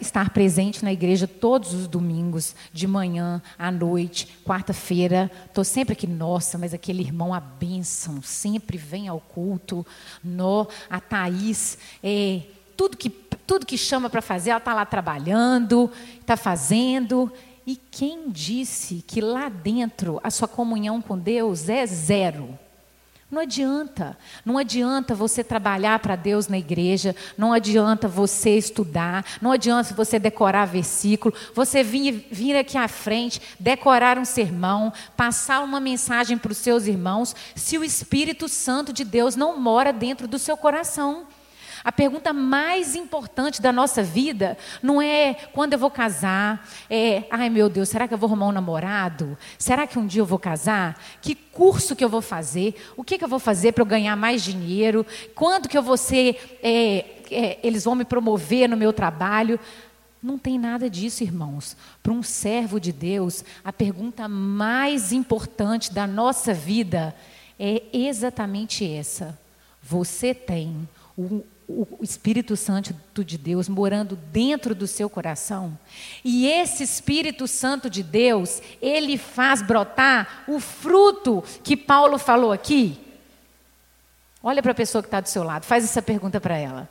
estar 0.00 0.30
presente 0.30 0.84
na 0.84 0.92
igreja 0.92 1.26
todos 1.26 1.74
os 1.74 1.86
domingos, 1.86 2.54
de 2.72 2.86
manhã, 2.86 3.42
à 3.58 3.70
noite, 3.70 4.28
quarta-feira. 4.44 5.30
Estou 5.46 5.64
sempre 5.64 5.92
aqui, 5.92 6.06
nossa, 6.06 6.56
mas 6.58 6.72
aquele 6.72 7.02
irmão, 7.02 7.34
a 7.34 7.40
bênção, 7.40 8.22
sempre 8.22 8.76
vem 8.76 9.08
ao 9.08 9.20
culto. 9.20 9.86
No, 10.22 10.66
a 10.88 11.00
Thaís, 11.00 11.78
é, 12.02 12.42
tudo, 12.76 12.96
que, 12.96 13.10
tudo 13.10 13.66
que 13.66 13.76
chama 13.76 14.08
para 14.08 14.22
fazer, 14.22 14.50
ela 14.50 14.58
está 14.58 14.74
lá 14.74 14.86
trabalhando, 14.86 15.90
está 16.20 16.36
fazendo. 16.36 17.32
E 17.66 17.76
quem 17.76 18.30
disse 18.30 19.04
que 19.06 19.20
lá 19.20 19.48
dentro 19.48 20.20
a 20.22 20.30
sua 20.30 20.48
comunhão 20.48 21.00
com 21.00 21.18
Deus 21.18 21.68
é 21.68 21.86
zero? 21.86 22.58
Não 23.32 23.40
adianta. 23.40 24.14
Não 24.44 24.58
adianta 24.58 25.14
você 25.14 25.42
trabalhar 25.42 25.98
para 26.00 26.16
Deus 26.16 26.48
na 26.48 26.58
igreja, 26.58 27.16
não 27.38 27.50
adianta 27.50 28.06
você 28.06 28.58
estudar, 28.58 29.24
não 29.40 29.50
adianta 29.50 29.94
você 29.94 30.18
decorar 30.18 30.66
versículo, 30.66 31.34
você 31.54 31.82
vir, 31.82 32.28
vir 32.30 32.54
aqui 32.54 32.76
à 32.76 32.86
frente, 32.86 33.40
decorar 33.58 34.18
um 34.18 34.24
sermão, 34.26 34.92
passar 35.16 35.62
uma 35.62 35.80
mensagem 35.80 36.36
para 36.36 36.52
os 36.52 36.58
seus 36.58 36.86
irmãos, 36.86 37.34
se 37.56 37.78
o 37.78 37.84
Espírito 37.84 38.50
Santo 38.50 38.92
de 38.92 39.02
Deus 39.02 39.34
não 39.34 39.58
mora 39.58 39.94
dentro 39.94 40.28
do 40.28 40.38
seu 40.38 40.54
coração. 40.54 41.26
A 41.84 41.90
pergunta 41.90 42.32
mais 42.32 42.94
importante 42.94 43.60
da 43.60 43.72
nossa 43.72 44.02
vida 44.02 44.56
não 44.82 45.02
é 45.02 45.34
quando 45.52 45.72
eu 45.72 45.78
vou 45.78 45.90
casar, 45.90 46.68
é, 46.88 47.24
ai 47.30 47.50
meu 47.50 47.68
Deus, 47.68 47.88
será 47.88 48.06
que 48.06 48.14
eu 48.14 48.18
vou 48.18 48.28
arrumar 48.28 48.48
um 48.48 48.52
namorado? 48.52 49.36
Será 49.58 49.86
que 49.86 49.98
um 49.98 50.06
dia 50.06 50.20
eu 50.20 50.26
vou 50.26 50.38
casar? 50.38 51.00
Que 51.20 51.34
curso 51.34 51.96
que 51.96 52.04
eu 52.04 52.08
vou 52.08 52.22
fazer? 52.22 52.74
O 52.96 53.02
que, 53.02 53.18
que 53.18 53.24
eu 53.24 53.28
vou 53.28 53.40
fazer 53.40 53.72
para 53.72 53.82
eu 53.82 53.86
ganhar 53.86 54.16
mais 54.16 54.42
dinheiro? 54.42 55.04
Quando 55.34 55.68
que 55.68 55.76
eu 55.76 55.82
vou 55.82 55.96
ser, 55.96 56.58
é, 56.62 57.04
é, 57.30 57.58
eles 57.62 57.84
vão 57.84 57.94
me 57.94 58.04
promover 58.04 58.68
no 58.68 58.76
meu 58.76 58.92
trabalho? 58.92 59.58
Não 60.22 60.38
tem 60.38 60.56
nada 60.56 60.88
disso, 60.88 61.24
irmãos. 61.24 61.76
Para 62.00 62.12
um 62.12 62.22
servo 62.22 62.78
de 62.78 62.92
Deus, 62.92 63.44
a 63.64 63.72
pergunta 63.72 64.28
mais 64.28 65.10
importante 65.10 65.92
da 65.92 66.06
nossa 66.06 66.54
vida 66.54 67.12
é 67.58 67.82
exatamente 67.92 68.88
essa. 68.88 69.36
Você 69.82 70.32
tem 70.32 70.88
o 71.18 71.42
o 71.68 71.98
Espírito 72.02 72.56
Santo 72.56 72.94
de 73.24 73.38
Deus 73.38 73.68
morando 73.68 74.16
dentro 74.16 74.74
do 74.74 74.86
seu 74.86 75.08
coração. 75.08 75.78
E 76.24 76.46
esse 76.46 76.82
Espírito 76.82 77.46
Santo 77.46 77.88
de 77.88 78.02
Deus, 78.02 78.60
ele 78.80 79.16
faz 79.16 79.62
brotar 79.62 80.44
o 80.48 80.60
fruto 80.60 81.42
que 81.62 81.76
Paulo 81.76 82.18
falou 82.18 82.52
aqui. 82.52 82.98
Olha 84.42 84.62
para 84.62 84.72
a 84.72 84.74
pessoa 84.74 85.02
que 85.02 85.06
está 85.06 85.20
do 85.20 85.28
seu 85.28 85.44
lado, 85.44 85.64
faz 85.64 85.84
essa 85.84 86.02
pergunta 86.02 86.40
para 86.40 86.56
ela. 86.56 86.88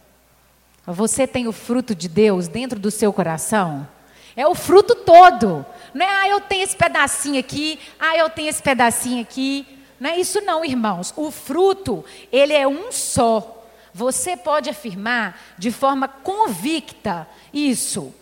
Você 0.88 1.28
tem 1.28 1.48
o 1.48 1.52
fruto 1.52 1.94
de 1.94 2.08
Deus 2.08 2.48
dentro 2.48 2.80
do 2.80 2.90
seu 2.90 3.14
coração? 3.14 3.88
É 4.36 4.48
o 4.48 4.56
fruto 4.56 4.96
todo. 4.96 5.66
Não 5.94 6.06
é, 6.06 6.10
ah, 6.10 6.30
eu 6.30 6.42
tenho 6.42 6.64
esse 6.64 6.76
pedacinho 6.76 7.40
aqui, 7.40 7.78
ah, 8.00 8.18
eu 8.18 8.30
tenho 8.30 8.50
esse 8.50 8.64
pedacinho 8.64 9.22
aqui. 9.22 9.66
Não 10.00 10.10
é 10.10 10.20
isso 10.20 10.42
não, 10.42 10.66
irmãos. 10.66 11.14
O 11.16 11.30
fruto, 11.30 12.04
ele 12.32 12.54
é 12.54 12.68
um 12.68 12.92
só. 12.92 13.61
Você 13.94 14.38
pode 14.38 14.70
afirmar 14.70 15.40
de 15.58 15.72
forma 15.72 16.08
convicta 16.08 17.28
isso. 17.54 18.14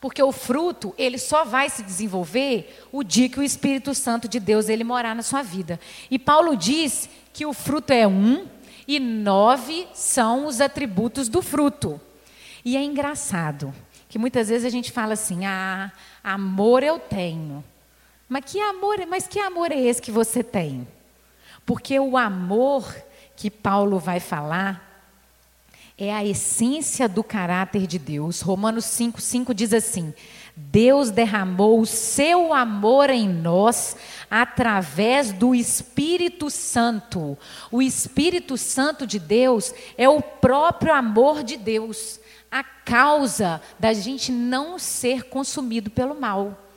Porque 0.00 0.22
o 0.22 0.30
fruto, 0.30 0.94
ele 0.96 1.18
só 1.18 1.44
vai 1.44 1.68
se 1.68 1.82
desenvolver 1.82 2.86
o 2.92 3.02
dia 3.02 3.28
que 3.28 3.40
o 3.40 3.42
Espírito 3.42 3.94
Santo 3.94 4.28
de 4.28 4.38
Deus 4.38 4.68
ele 4.68 4.84
morar 4.84 5.14
na 5.14 5.22
sua 5.22 5.42
vida. 5.42 5.80
E 6.10 6.18
Paulo 6.18 6.56
diz 6.56 7.08
que 7.32 7.44
o 7.44 7.52
fruto 7.52 7.92
é 7.92 8.06
um 8.06 8.46
e 8.86 9.00
nove 9.00 9.88
são 9.92 10.46
os 10.46 10.60
atributos 10.60 11.28
do 11.28 11.42
fruto. 11.42 12.00
E 12.64 12.76
é 12.76 12.82
engraçado 12.82 13.74
que 14.08 14.18
muitas 14.18 14.48
vezes 14.48 14.64
a 14.64 14.70
gente 14.70 14.92
fala 14.92 15.14
assim: 15.14 15.46
"Ah, 15.46 15.90
amor 16.22 16.82
eu 16.82 16.98
tenho". 16.98 17.64
Mas 18.28 18.44
que 18.44 18.60
amor, 18.60 19.04
mas 19.08 19.26
que 19.26 19.40
amor 19.40 19.72
é 19.72 19.80
esse 19.80 20.02
que 20.02 20.12
você 20.12 20.44
tem? 20.44 20.86
Porque 21.66 21.98
o 21.98 22.16
amor 22.16 22.84
que 23.38 23.48
Paulo 23.48 24.00
vai 24.00 24.18
falar 24.18 24.84
é 25.96 26.12
a 26.12 26.24
essência 26.24 27.08
do 27.08 27.22
caráter 27.22 27.86
de 27.86 27.96
Deus. 27.96 28.40
Romanos 28.40 28.84
5, 28.84 29.20
5 29.20 29.54
diz 29.54 29.72
assim: 29.72 30.12
Deus 30.56 31.12
derramou 31.12 31.80
o 31.80 31.86
seu 31.86 32.52
amor 32.52 33.10
em 33.10 33.28
nós 33.28 33.96
através 34.28 35.32
do 35.32 35.54
Espírito 35.54 36.50
Santo. 36.50 37.38
O 37.70 37.80
Espírito 37.80 38.56
Santo 38.56 39.06
de 39.06 39.20
Deus 39.20 39.72
é 39.96 40.08
o 40.08 40.20
próprio 40.20 40.92
amor 40.92 41.44
de 41.44 41.56
Deus, 41.56 42.18
a 42.50 42.64
causa 42.64 43.62
da 43.78 43.92
gente 43.92 44.32
não 44.32 44.80
ser 44.80 45.28
consumido 45.28 45.90
pelo 45.90 46.20
mal. 46.20 46.67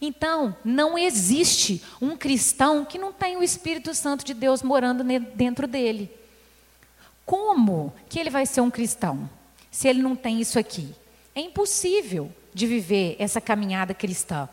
Então, 0.00 0.54
não 0.64 0.98
existe 0.98 1.82
um 2.00 2.16
cristão 2.16 2.84
que 2.84 2.98
não 2.98 3.12
tem 3.12 3.36
o 3.36 3.42
Espírito 3.42 3.94
Santo 3.94 4.24
de 4.24 4.34
Deus 4.34 4.62
morando 4.62 5.02
dentro 5.34 5.66
dele. 5.66 6.10
Como 7.24 7.92
que 8.08 8.18
ele 8.18 8.30
vai 8.30 8.46
ser 8.46 8.60
um 8.60 8.70
cristão 8.70 9.28
se 9.70 9.88
ele 9.88 10.02
não 10.02 10.14
tem 10.14 10.40
isso 10.40 10.58
aqui? 10.58 10.94
É 11.34 11.40
impossível 11.40 12.32
de 12.54 12.66
viver 12.66 13.16
essa 13.18 13.40
caminhada 13.40 13.92
cristã. 13.92 14.48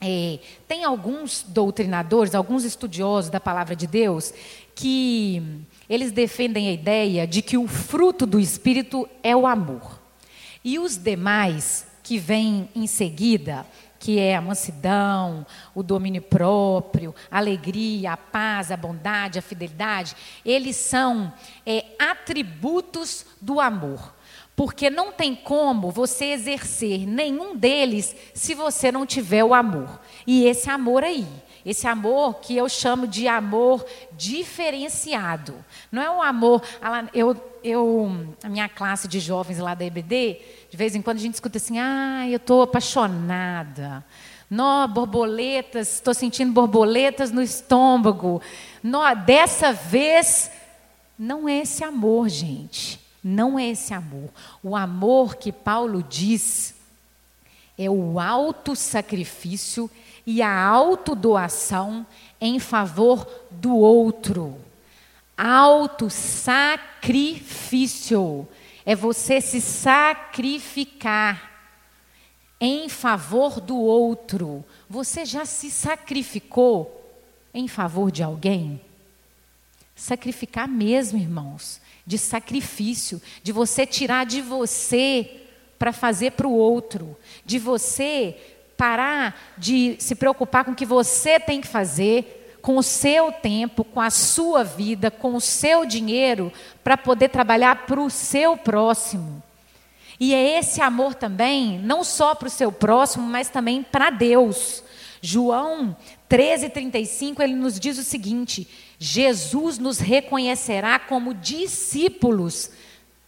É, 0.00 0.38
tem 0.66 0.84
alguns 0.84 1.44
doutrinadores, 1.46 2.34
alguns 2.34 2.64
estudiosos 2.64 3.30
da 3.30 3.40
palavra 3.40 3.74
de 3.74 3.86
Deus, 3.86 4.32
que 4.74 5.42
eles 5.88 6.12
defendem 6.12 6.68
a 6.68 6.72
ideia 6.72 7.26
de 7.26 7.42
que 7.42 7.58
o 7.58 7.66
fruto 7.66 8.24
do 8.24 8.38
Espírito 8.38 9.08
é 9.22 9.34
o 9.34 9.46
amor. 9.46 10.00
E 10.64 10.78
os 10.78 10.96
demais 10.96 11.86
que 12.02 12.18
vêm 12.18 12.68
em 12.74 12.86
seguida 12.86 13.66
que 13.98 14.18
é 14.18 14.36
a 14.36 14.40
mansidão, 14.40 15.46
o 15.74 15.82
domínio 15.82 16.22
próprio, 16.22 17.14
a 17.30 17.38
alegria, 17.38 18.12
a 18.12 18.16
paz, 18.16 18.70
a 18.70 18.76
bondade, 18.76 19.38
a 19.38 19.42
fidelidade, 19.42 20.14
eles 20.44 20.76
são 20.76 21.32
é, 21.66 21.84
atributos 21.98 23.26
do 23.40 23.60
amor. 23.60 24.14
Porque 24.54 24.90
não 24.90 25.12
tem 25.12 25.36
como 25.36 25.90
você 25.90 26.26
exercer 26.26 27.06
nenhum 27.06 27.56
deles 27.56 28.14
se 28.34 28.54
você 28.54 28.90
não 28.90 29.06
tiver 29.06 29.44
o 29.44 29.54
amor. 29.54 30.00
E 30.26 30.46
esse 30.46 30.68
amor 30.68 31.04
aí, 31.04 31.26
esse 31.68 31.86
amor 31.86 32.36
que 32.36 32.56
eu 32.56 32.66
chamo 32.66 33.06
de 33.06 33.28
amor 33.28 33.84
diferenciado. 34.12 35.54
Não 35.92 36.00
é 36.00 36.10
um 36.10 36.22
amor. 36.22 36.62
Eu, 37.12 37.36
eu, 37.62 38.26
a 38.42 38.48
minha 38.48 38.70
classe 38.70 39.06
de 39.06 39.20
jovens 39.20 39.58
lá 39.58 39.74
da 39.74 39.84
EBD, 39.84 40.40
de 40.70 40.76
vez 40.78 40.94
em 40.94 41.02
quando 41.02 41.18
a 41.18 41.20
gente 41.20 41.34
escuta 41.34 41.58
assim: 41.58 41.78
ah, 41.78 42.26
eu 42.26 42.38
estou 42.38 42.62
apaixonada. 42.62 44.02
Nó, 44.50 44.86
borboletas, 44.86 45.96
estou 45.96 46.14
sentindo 46.14 46.54
borboletas 46.54 47.30
no 47.30 47.42
estômago. 47.42 48.40
Nó, 48.82 49.12
dessa 49.12 49.70
vez, 49.70 50.50
não 51.18 51.46
é 51.46 51.58
esse 51.58 51.84
amor, 51.84 52.30
gente. 52.30 52.98
Não 53.22 53.58
é 53.58 53.68
esse 53.68 53.92
amor. 53.92 54.30
O 54.62 54.74
amor 54.74 55.36
que 55.36 55.52
Paulo 55.52 56.02
diz 56.02 56.74
é 57.76 57.90
o 57.90 58.18
alto 58.18 58.74
sacrifício 58.74 59.90
e 60.30 60.42
a 60.42 60.62
autodoação 60.62 62.06
em 62.38 62.58
favor 62.58 63.26
do 63.50 63.74
outro. 63.74 64.60
Auto 65.34 66.10
sacrifício 66.10 66.86
é 68.84 68.94
você 68.94 69.40
se 69.40 69.58
sacrificar 69.58 71.50
em 72.60 72.90
favor 72.90 73.58
do 73.58 73.78
outro. 73.78 74.62
Você 74.86 75.24
já 75.24 75.46
se 75.46 75.70
sacrificou 75.70 77.10
em 77.54 77.66
favor 77.66 78.12
de 78.12 78.22
alguém? 78.22 78.78
Sacrificar 79.96 80.68
mesmo, 80.68 81.18
irmãos, 81.18 81.80
de 82.06 82.18
sacrifício, 82.18 83.22
de 83.42 83.50
você 83.50 83.86
tirar 83.86 84.26
de 84.26 84.42
você 84.42 85.40
para 85.78 85.90
fazer 85.90 86.32
para 86.32 86.46
o 86.46 86.52
outro, 86.52 87.16
de 87.46 87.58
você 87.58 88.57
parar 88.78 89.36
de 89.58 89.96
se 89.98 90.14
preocupar 90.14 90.64
com 90.64 90.70
o 90.70 90.74
que 90.74 90.86
você 90.86 91.40
tem 91.40 91.60
que 91.60 91.66
fazer, 91.66 92.58
com 92.62 92.76
o 92.76 92.82
seu 92.82 93.32
tempo, 93.32 93.82
com 93.82 94.00
a 94.00 94.08
sua 94.08 94.62
vida, 94.62 95.10
com 95.10 95.34
o 95.34 95.40
seu 95.40 95.84
dinheiro, 95.84 96.52
para 96.84 96.96
poder 96.96 97.28
trabalhar 97.28 97.86
para 97.86 98.00
o 98.00 98.08
seu 98.08 98.56
próximo. 98.56 99.42
E 100.20 100.32
é 100.32 100.58
esse 100.58 100.80
amor 100.80 101.14
também, 101.14 101.78
não 101.80 102.04
só 102.04 102.34
para 102.34 102.46
o 102.46 102.50
seu 102.50 102.70
próximo, 102.70 103.26
mas 103.26 103.48
também 103.48 103.82
para 103.82 104.10
Deus. 104.10 104.82
João 105.20 105.96
13,35, 106.30 107.40
ele 107.40 107.54
nos 107.54 107.80
diz 107.80 107.98
o 107.98 108.04
seguinte: 108.04 108.68
Jesus 108.98 109.78
nos 109.78 109.98
reconhecerá 109.98 110.98
como 110.98 111.34
discípulos 111.34 112.70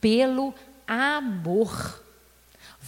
pelo 0.00 0.54
amor. 0.86 2.04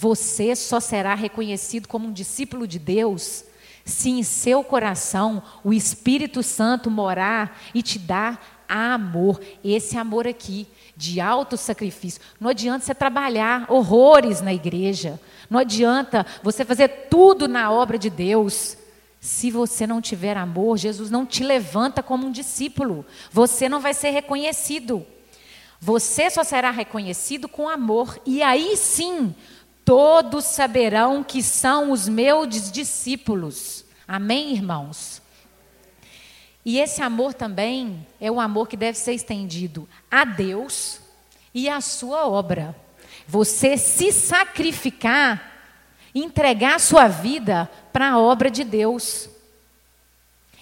Você 0.02 0.56
só 0.56 0.80
será 0.80 1.14
reconhecido 1.14 1.86
como 1.86 2.08
um 2.08 2.12
discípulo 2.12 2.66
de 2.66 2.76
Deus 2.76 3.44
se 3.84 4.10
em 4.10 4.24
seu 4.24 4.64
coração 4.64 5.40
o 5.62 5.72
Espírito 5.72 6.42
Santo 6.42 6.90
morar 6.90 7.56
e 7.72 7.82
te 7.82 8.00
dar 8.00 8.64
amor. 8.68 9.40
Esse 9.62 9.96
amor 9.96 10.26
aqui, 10.26 10.66
de 10.96 11.20
alto 11.20 11.56
sacrifício. 11.56 12.20
Não 12.40 12.50
adianta 12.50 12.84
você 12.84 12.92
trabalhar 12.92 13.66
horrores 13.68 14.40
na 14.40 14.52
igreja. 14.52 15.20
Não 15.48 15.60
adianta 15.60 16.26
você 16.42 16.64
fazer 16.64 17.06
tudo 17.08 17.46
na 17.46 17.70
obra 17.70 17.96
de 17.96 18.10
Deus. 18.10 18.76
Se 19.20 19.52
você 19.52 19.86
não 19.86 20.00
tiver 20.00 20.36
amor, 20.36 20.78
Jesus 20.78 21.12
não 21.12 21.24
te 21.24 21.44
levanta 21.44 22.02
como 22.02 22.26
um 22.26 22.32
discípulo. 22.32 23.06
Você 23.30 23.68
não 23.68 23.78
vai 23.78 23.94
ser 23.94 24.10
reconhecido. 24.10 25.06
Você 25.80 26.28
só 26.28 26.42
será 26.42 26.72
reconhecido 26.72 27.48
com 27.48 27.68
amor. 27.68 28.20
E 28.26 28.42
aí 28.42 28.76
sim, 28.76 29.34
Todos 29.94 30.46
saberão 30.46 31.22
que 31.22 31.42
são 31.42 31.92
os 31.92 32.08
meus 32.08 32.72
discípulos. 32.72 33.84
Amém, 34.08 34.54
irmãos? 34.54 35.20
E 36.64 36.78
esse 36.78 37.02
amor 37.02 37.34
também 37.34 38.06
é 38.18 38.30
um 38.30 38.40
amor 38.40 38.68
que 38.68 38.74
deve 38.74 38.96
ser 38.96 39.12
estendido 39.12 39.86
a 40.10 40.24
Deus 40.24 40.98
e 41.52 41.68
à 41.68 41.78
sua 41.82 42.26
obra. 42.26 42.74
Você 43.28 43.76
se 43.76 44.10
sacrificar, 44.12 45.60
entregar 46.14 46.76
a 46.76 46.78
sua 46.78 47.06
vida 47.06 47.70
para 47.92 48.12
a 48.12 48.18
obra 48.18 48.50
de 48.50 48.64
Deus. 48.64 49.28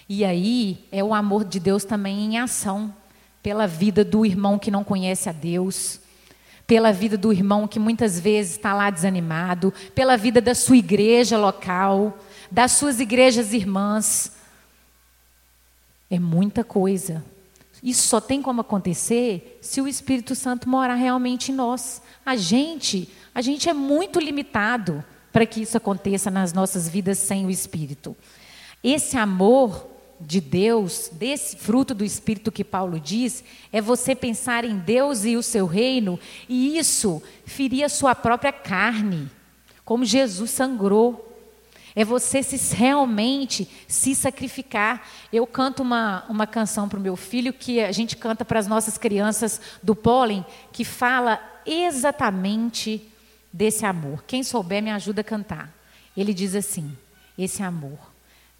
E 0.09 0.25
aí 0.25 0.85
é 0.91 1.01
o 1.01 1.13
amor 1.13 1.45
de 1.45 1.57
Deus 1.57 1.85
também 1.85 2.19
em 2.19 2.37
ação, 2.37 2.93
pela 3.41 3.65
vida 3.65 4.03
do 4.03 4.25
irmão 4.25 4.59
que 4.59 4.69
não 4.69 4.83
conhece 4.83 5.29
a 5.29 5.31
Deus, 5.31 6.00
pela 6.65 6.91
vida 6.91 7.17
do 7.17 7.33
irmão 7.33 7.67
que 7.67 7.79
muitas 7.79 8.19
vezes 8.19 8.53
está 8.53 8.73
lá 8.73 8.89
desanimado, 8.89 9.73
pela 9.93 10.15
vida 10.17 10.39
da 10.39 10.55
sua 10.55 10.77
igreja 10.77 11.37
local, 11.37 12.17
das 12.49 12.73
suas 12.73 12.99
igrejas 12.99 13.53
irmãs. 13.53 14.31
É 16.09 16.19
muita 16.19 16.63
coisa. 16.63 17.23
Isso 17.83 18.07
só 18.07 18.21
tem 18.21 18.41
como 18.41 18.61
acontecer 18.61 19.57
se 19.61 19.81
o 19.81 19.87
Espírito 19.87 20.35
Santo 20.35 20.69
morar 20.69 20.95
realmente 20.95 21.51
em 21.51 21.55
nós. 21.55 22.01
A 22.25 22.35
gente, 22.35 23.09
a 23.33 23.41
gente 23.41 23.67
é 23.67 23.73
muito 23.73 24.19
limitado 24.19 25.03
para 25.31 25.45
que 25.45 25.61
isso 25.61 25.77
aconteça 25.77 26.29
nas 26.29 26.53
nossas 26.53 26.87
vidas 26.87 27.17
sem 27.17 27.45
o 27.45 27.49
Espírito. 27.49 28.15
Esse 28.83 29.17
amor 29.17 29.90
de 30.25 30.39
Deus, 30.39 31.09
desse 31.11 31.57
fruto 31.57 31.93
do 31.93 32.03
Espírito 32.03 32.51
que 32.51 32.63
Paulo 32.63 32.99
diz, 32.99 33.43
é 33.71 33.81
você 33.81 34.15
pensar 34.15 34.63
em 34.63 34.77
Deus 34.77 35.25
e 35.25 35.35
o 35.35 35.43
seu 35.43 35.65
reino, 35.65 36.19
e 36.47 36.77
isso 36.77 37.21
ferir 37.45 37.83
a 37.83 37.89
sua 37.89 38.15
própria 38.15 38.51
carne, 38.51 39.29
como 39.83 40.05
Jesus 40.05 40.51
sangrou. 40.51 41.27
É 41.93 42.05
você 42.05 42.41
se 42.41 42.73
realmente 42.73 43.67
se 43.85 44.15
sacrificar. 44.15 45.05
Eu 45.33 45.45
canto 45.45 45.83
uma, 45.83 46.23
uma 46.29 46.47
canção 46.47 46.87
para 46.87 46.97
o 46.97 47.01
meu 47.01 47.17
filho 47.17 47.51
que 47.51 47.81
a 47.81 47.91
gente 47.91 48.15
canta 48.15 48.45
para 48.45 48.59
as 48.59 48.67
nossas 48.67 48.97
crianças 48.97 49.59
do 49.83 49.93
pólen, 49.93 50.45
que 50.71 50.85
fala 50.85 51.41
exatamente 51.65 53.05
desse 53.51 53.85
amor. 53.85 54.23
Quem 54.25 54.41
souber 54.41 54.81
me 54.81 54.89
ajuda 54.89 55.19
a 55.19 55.25
cantar. 55.25 55.69
Ele 56.15 56.33
diz 56.33 56.55
assim: 56.55 56.97
esse 57.37 57.61
amor 57.61 58.10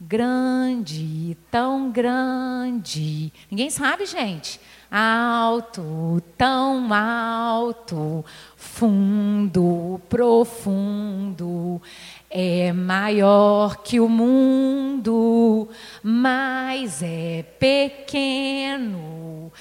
grande, 0.01 1.37
tão 1.51 1.91
grande. 1.91 3.31
Ninguém 3.51 3.69
sabe, 3.69 4.07
gente. 4.07 4.59
Alto, 4.89 6.21
tão 6.35 6.91
alto, 6.91 8.25
fundo, 8.57 10.01
profundo, 10.09 11.81
é 12.29 12.73
maior 12.73 13.77
que 13.83 13.99
o 14.01 14.09
mundo, 14.09 15.69
mas 16.03 17.01
é 17.03 17.43
pequeno, 17.57 19.51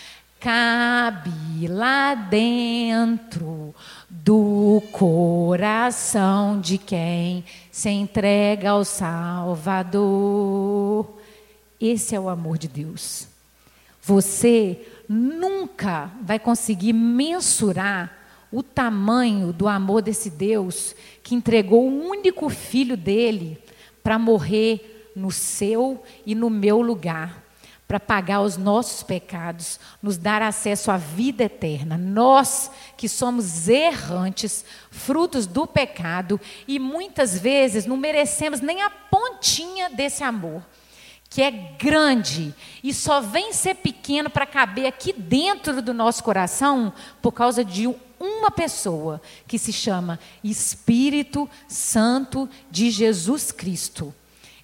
cabe 0.40 1.68
lá 1.68 2.14
dentro 2.14 3.74
do 4.09 4.83
coração 4.90 6.59
de 6.59 6.79
quem 6.79 7.44
se 7.70 7.90
entrega 7.90 8.70
ao 8.70 8.83
Salvador. 8.85 10.00
Esse 11.79 12.14
é 12.14 12.20
o 12.20 12.31
amor 12.31 12.57
de 12.57 12.68
Deus. 12.68 13.29
Você 14.03 14.81
nunca 15.07 16.11
vai 16.22 16.38
conseguir 16.38 16.94
mensurar 16.94 18.16
o 18.50 18.62
tamanho 18.62 19.53
do 19.53 19.68
amor 19.68 20.00
desse 20.00 20.31
Deus 20.31 20.96
que 21.22 21.35
entregou 21.35 21.87
o 21.87 22.09
único 22.09 22.48
filho 22.48 22.96
dele 22.96 23.59
para 24.03 24.18
morrer 24.18 25.12
no 25.14 25.31
seu 25.31 26.03
e 26.24 26.35
no 26.35 26.48
meu 26.48 26.81
lugar 26.81 27.49
para 27.90 27.98
pagar 27.98 28.40
os 28.42 28.57
nossos 28.57 29.03
pecados, 29.03 29.81
nos 30.00 30.16
dar 30.16 30.42
acesso 30.42 30.92
à 30.92 30.96
vida 30.96 31.42
eterna. 31.42 31.98
Nós 31.98 32.70
que 32.96 33.09
somos 33.09 33.66
errantes, 33.66 34.64
frutos 34.92 35.44
do 35.44 35.66
pecado 35.66 36.40
e 36.68 36.79
muitas 36.79 37.37
vezes 37.37 37.87
não 37.87 37.96
merecemos 37.96 38.61
nem 38.61 38.81
a 38.81 38.88
pontinha 38.88 39.90
desse 39.90 40.22
amor, 40.22 40.64
que 41.29 41.42
é 41.42 41.50
grande 41.50 42.55
e 42.81 42.94
só 42.94 43.20
vem 43.20 43.53
ser 43.53 43.74
pequeno 43.74 44.31
para 44.31 44.46
caber 44.46 44.87
aqui 44.87 45.12
dentro 45.12 45.83
do 45.83 45.92
nosso 45.92 46.22
coração 46.22 46.92
por 47.20 47.33
causa 47.33 47.64
de 47.64 47.92
uma 48.20 48.53
pessoa 48.53 49.20
que 49.48 49.59
se 49.59 49.72
chama 49.72 50.20
Espírito 50.44 51.50
Santo 51.66 52.48
de 52.70 52.88
Jesus 52.88 53.50
Cristo. 53.50 54.14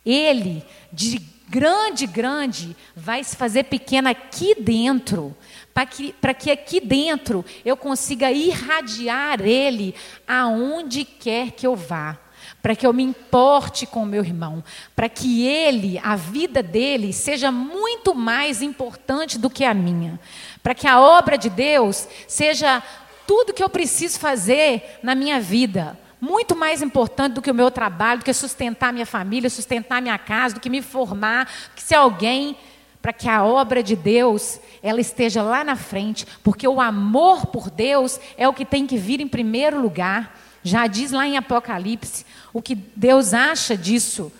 Ele, 0.04 0.64
de 0.92 1.34
grande, 1.48 2.06
grande, 2.06 2.76
vai 2.94 3.22
se 3.22 3.36
fazer 3.36 3.64
pequena 3.64 4.10
aqui 4.10 4.54
dentro, 4.58 5.36
para 5.72 5.86
que, 5.86 6.14
que 6.38 6.50
aqui 6.50 6.80
dentro 6.80 7.44
eu 7.64 7.76
consiga 7.76 8.30
irradiar 8.32 9.40
Ele 9.40 9.94
aonde 10.26 11.04
quer 11.04 11.52
que 11.52 11.66
eu 11.66 11.76
vá. 11.76 12.18
Para 12.62 12.76
que 12.76 12.86
eu 12.86 12.92
me 12.92 13.02
importe 13.02 13.86
com 13.86 14.02
o 14.02 14.06
meu 14.06 14.24
irmão, 14.24 14.62
para 14.94 15.08
que 15.08 15.46
ele, 15.46 16.00
a 16.02 16.16
vida 16.16 16.62
dele, 16.62 17.12
seja 17.12 17.50
muito 17.50 18.14
mais 18.14 18.60
importante 18.60 19.38
do 19.38 19.48
que 19.48 19.64
a 19.64 19.72
minha, 19.72 20.18
para 20.62 20.74
que 20.74 20.86
a 20.86 21.00
obra 21.00 21.36
de 21.36 21.48
Deus 21.48 22.08
seja 22.26 22.82
tudo 23.26 23.52
que 23.52 23.62
eu 23.62 23.68
preciso 23.68 24.18
fazer 24.18 24.98
na 25.02 25.14
minha 25.14 25.40
vida, 25.40 25.98
muito 26.20 26.56
mais 26.56 26.82
importante 26.82 27.34
do 27.34 27.42
que 27.42 27.50
o 27.50 27.54
meu 27.54 27.70
trabalho, 27.70 28.20
do 28.20 28.24
que 28.24 28.32
sustentar 28.32 28.92
minha 28.92 29.06
família, 29.06 29.50
sustentar 29.50 30.00
minha 30.00 30.18
casa, 30.18 30.54
do 30.54 30.60
que 30.60 30.70
me 30.70 30.82
formar, 30.82 31.48
que 31.74 31.82
ser 31.82 31.96
alguém 31.96 32.56
para 33.02 33.12
que 33.12 33.28
a 33.28 33.44
obra 33.44 33.82
de 33.82 33.94
Deus 33.94 34.58
ela 34.82 35.00
esteja 35.00 35.42
lá 35.42 35.62
na 35.62 35.76
frente, 35.76 36.26
porque 36.42 36.66
o 36.66 36.80
amor 36.80 37.46
por 37.46 37.70
Deus 37.70 38.18
é 38.36 38.48
o 38.48 38.52
que 38.52 38.64
tem 38.64 38.86
que 38.86 38.96
vir 38.96 39.20
em 39.20 39.28
primeiro 39.28 39.80
lugar. 39.80 40.36
Já 40.62 40.88
diz 40.88 41.12
lá 41.12 41.26
em 41.26 41.36
Apocalipse 41.36 42.26
o 42.52 42.60
que 42.60 42.74
Deus 42.74 43.32
acha 43.32 43.76
disso. 43.76 44.32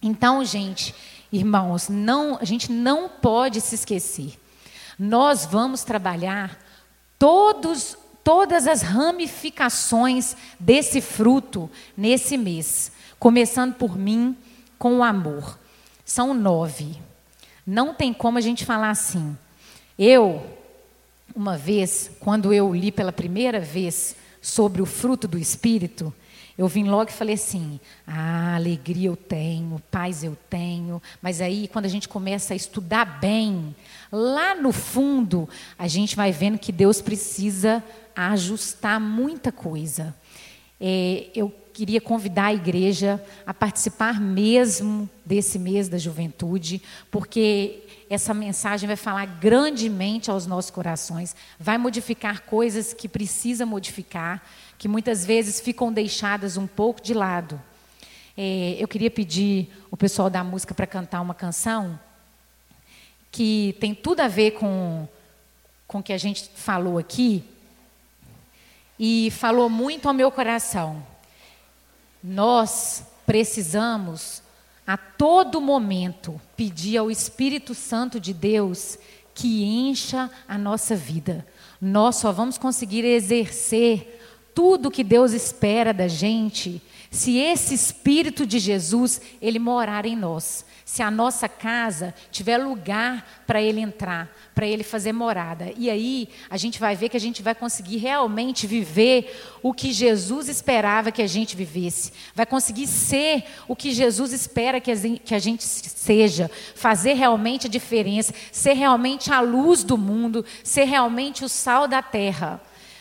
Então, 0.00 0.42
gente, 0.44 0.94
irmãos, 1.30 1.90
não, 1.90 2.38
a 2.40 2.44
gente 2.44 2.72
não 2.72 3.08
pode 3.08 3.60
se 3.60 3.74
esquecer. 3.74 4.38
Nós 4.98 5.44
vamos 5.44 5.84
trabalhar 5.84 6.58
todos 7.18 7.98
todas 8.22 8.66
as 8.66 8.82
ramificações 8.82 10.36
desse 10.58 11.00
fruto 11.00 11.70
nesse 11.96 12.36
mês, 12.36 12.92
começando 13.18 13.74
por 13.74 13.96
mim 13.96 14.36
com 14.78 14.98
o 14.98 15.04
amor. 15.04 15.58
São 16.04 16.34
nove. 16.34 16.96
Não 17.66 17.94
tem 17.94 18.12
como 18.12 18.38
a 18.38 18.40
gente 18.40 18.64
falar 18.64 18.90
assim. 18.90 19.36
Eu, 19.98 20.44
uma 21.34 21.56
vez, 21.56 22.10
quando 22.20 22.52
eu 22.52 22.74
li 22.74 22.90
pela 22.90 23.12
primeira 23.12 23.60
vez 23.60 24.16
sobre 24.40 24.80
o 24.80 24.86
fruto 24.86 25.28
do 25.28 25.38
Espírito, 25.38 26.12
eu 26.60 26.68
vim 26.68 26.84
logo 26.84 27.10
e 27.10 27.14
falei 27.14 27.36
assim: 27.36 27.80
ah, 28.06 28.54
alegria 28.54 29.08
eu 29.08 29.16
tenho, 29.16 29.80
paz 29.90 30.22
eu 30.22 30.36
tenho, 30.50 31.00
mas 31.22 31.40
aí 31.40 31.68
quando 31.68 31.86
a 31.86 31.88
gente 31.88 32.08
começa 32.08 32.52
a 32.52 32.56
estudar 32.56 33.18
bem, 33.20 33.74
lá 34.12 34.54
no 34.54 34.72
fundo, 34.72 35.48
a 35.78 35.88
gente 35.88 36.14
vai 36.14 36.32
vendo 36.32 36.58
que 36.58 36.70
Deus 36.70 37.00
precisa 37.00 37.82
a 38.20 38.32
ajustar 38.32 39.00
muita 39.00 39.50
coisa. 39.50 40.14
É, 40.78 41.28
eu 41.34 41.50
queria 41.72 42.00
convidar 42.00 42.46
a 42.46 42.54
igreja 42.54 43.22
a 43.46 43.54
participar 43.54 44.20
mesmo 44.20 45.08
desse 45.24 45.58
mês 45.58 45.88
da 45.88 45.96
juventude, 45.96 46.82
porque 47.10 47.82
essa 48.10 48.34
mensagem 48.34 48.86
vai 48.86 48.96
falar 48.96 49.24
grandemente 49.24 50.30
aos 50.30 50.46
nossos 50.46 50.70
corações, 50.70 51.34
vai 51.58 51.78
modificar 51.78 52.42
coisas 52.42 52.92
que 52.92 53.08
precisa 53.08 53.64
modificar, 53.64 54.42
que 54.76 54.88
muitas 54.88 55.24
vezes 55.24 55.58
ficam 55.58 55.90
deixadas 55.90 56.58
um 56.58 56.66
pouco 56.66 57.00
de 57.00 57.14
lado. 57.14 57.58
É, 58.36 58.76
eu 58.78 58.86
queria 58.86 59.10
pedir 59.10 59.70
o 59.90 59.96
pessoal 59.96 60.28
da 60.28 60.44
música 60.44 60.74
para 60.74 60.86
cantar 60.86 61.22
uma 61.22 61.34
canção 61.34 61.98
que 63.32 63.76
tem 63.80 63.94
tudo 63.94 64.20
a 64.20 64.28
ver 64.28 64.52
com, 64.52 65.08
com 65.86 66.00
o 66.00 66.02
que 66.02 66.12
a 66.12 66.18
gente 66.18 66.50
falou 66.54 66.98
aqui, 66.98 67.44
e 69.02 69.30
falou 69.30 69.70
muito 69.70 70.06
ao 70.06 70.12
meu 70.12 70.30
coração. 70.30 71.02
Nós 72.22 73.02
precisamos 73.24 74.42
a 74.86 74.94
todo 74.98 75.58
momento 75.58 76.38
pedir 76.54 76.98
ao 76.98 77.10
Espírito 77.10 77.74
Santo 77.74 78.20
de 78.20 78.34
Deus 78.34 78.98
que 79.34 79.64
encha 79.64 80.30
a 80.46 80.58
nossa 80.58 80.94
vida. 80.94 81.46
Nós 81.80 82.16
só 82.16 82.30
vamos 82.30 82.58
conseguir 82.58 83.02
exercer 83.06 84.20
tudo 84.54 84.90
que 84.90 85.02
Deus 85.02 85.32
espera 85.32 85.94
da 85.94 86.06
gente 86.06 86.82
se 87.10 87.38
esse 87.38 87.74
Espírito 87.74 88.46
de 88.46 88.58
Jesus 88.58 89.20
ele 89.40 89.58
morar 89.58 90.06
em 90.06 90.16
nós 90.16 90.64
se 90.90 91.04
a 91.04 91.10
nossa 91.10 91.48
casa 91.48 92.12
tiver 92.32 92.58
lugar 92.58 93.44
para 93.46 93.62
ele 93.62 93.78
entrar, 93.78 94.28
para 94.52 94.66
ele 94.66 94.82
fazer 94.82 95.12
morada. 95.12 95.72
E 95.76 95.88
aí 95.88 96.28
a 96.50 96.56
gente 96.56 96.80
vai 96.80 96.96
ver 96.96 97.08
que 97.08 97.16
a 97.16 97.20
gente 97.20 97.44
vai 97.44 97.54
conseguir 97.54 97.98
realmente 97.98 98.66
viver 98.66 99.40
o 99.62 99.72
que 99.72 99.92
Jesus 99.92 100.48
esperava 100.48 101.12
que 101.12 101.22
a 101.22 101.28
gente 101.28 101.54
vivesse. 101.54 102.12
Vai 102.34 102.44
conseguir 102.44 102.88
ser 102.88 103.44
o 103.68 103.76
que 103.76 103.92
Jesus 103.92 104.32
espera 104.32 104.80
que 104.80 104.90
a 104.90 105.38
gente 105.38 105.62
seja. 105.62 106.50
Fazer 106.74 107.12
realmente 107.12 107.68
a 107.68 107.70
diferença. 107.70 108.34
Ser 108.50 108.72
realmente 108.72 109.32
a 109.32 109.38
luz 109.38 109.84
do 109.84 109.96
mundo. 109.96 110.44
Ser 110.64 110.86
realmente 110.86 111.44
o 111.44 111.48
sal 111.48 111.86
da 111.86 112.02
terra. 112.02 112.60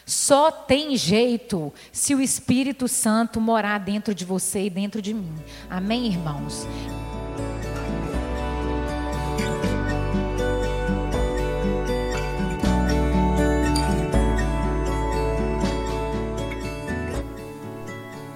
Só 0.09 0.49
tem 0.49 0.97
jeito 0.97 1.71
se 1.91 2.15
o 2.15 2.19
Espírito 2.19 2.87
Santo 2.87 3.39
morar 3.39 3.77
dentro 3.77 4.15
de 4.15 4.25
você 4.25 4.63
e 4.63 4.69
dentro 4.69 5.03
de 5.03 5.13
mim. 5.13 5.31
Amém, 5.69 6.07
irmãos? 6.07 6.65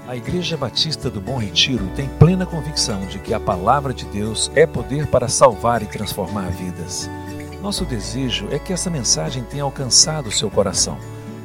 A 0.08 0.16
Igreja 0.16 0.56
Batista 0.56 1.10
do 1.10 1.20
Bom 1.20 1.38
Retiro 1.38 1.90
tem 1.96 2.08
plena 2.20 2.46
convicção 2.46 3.04
de 3.08 3.18
que 3.18 3.34
a 3.34 3.40
palavra 3.40 3.96
de 3.96 4.06
Deus 4.06 4.52
é 4.54 4.68
poder 4.68 5.08
para 5.08 5.28
salvar 5.28 5.82
e 5.82 5.88
transformar 5.88 6.52
vidas. 6.52 7.10
Nosso 7.64 7.84
desejo 7.84 8.48
é 8.52 8.60
que 8.60 8.72
essa 8.72 8.92
mensagem 8.92 9.44
tenha 9.44 9.64
alcançado 9.64 10.30
seu 10.30 10.52
coração. 10.52 11.00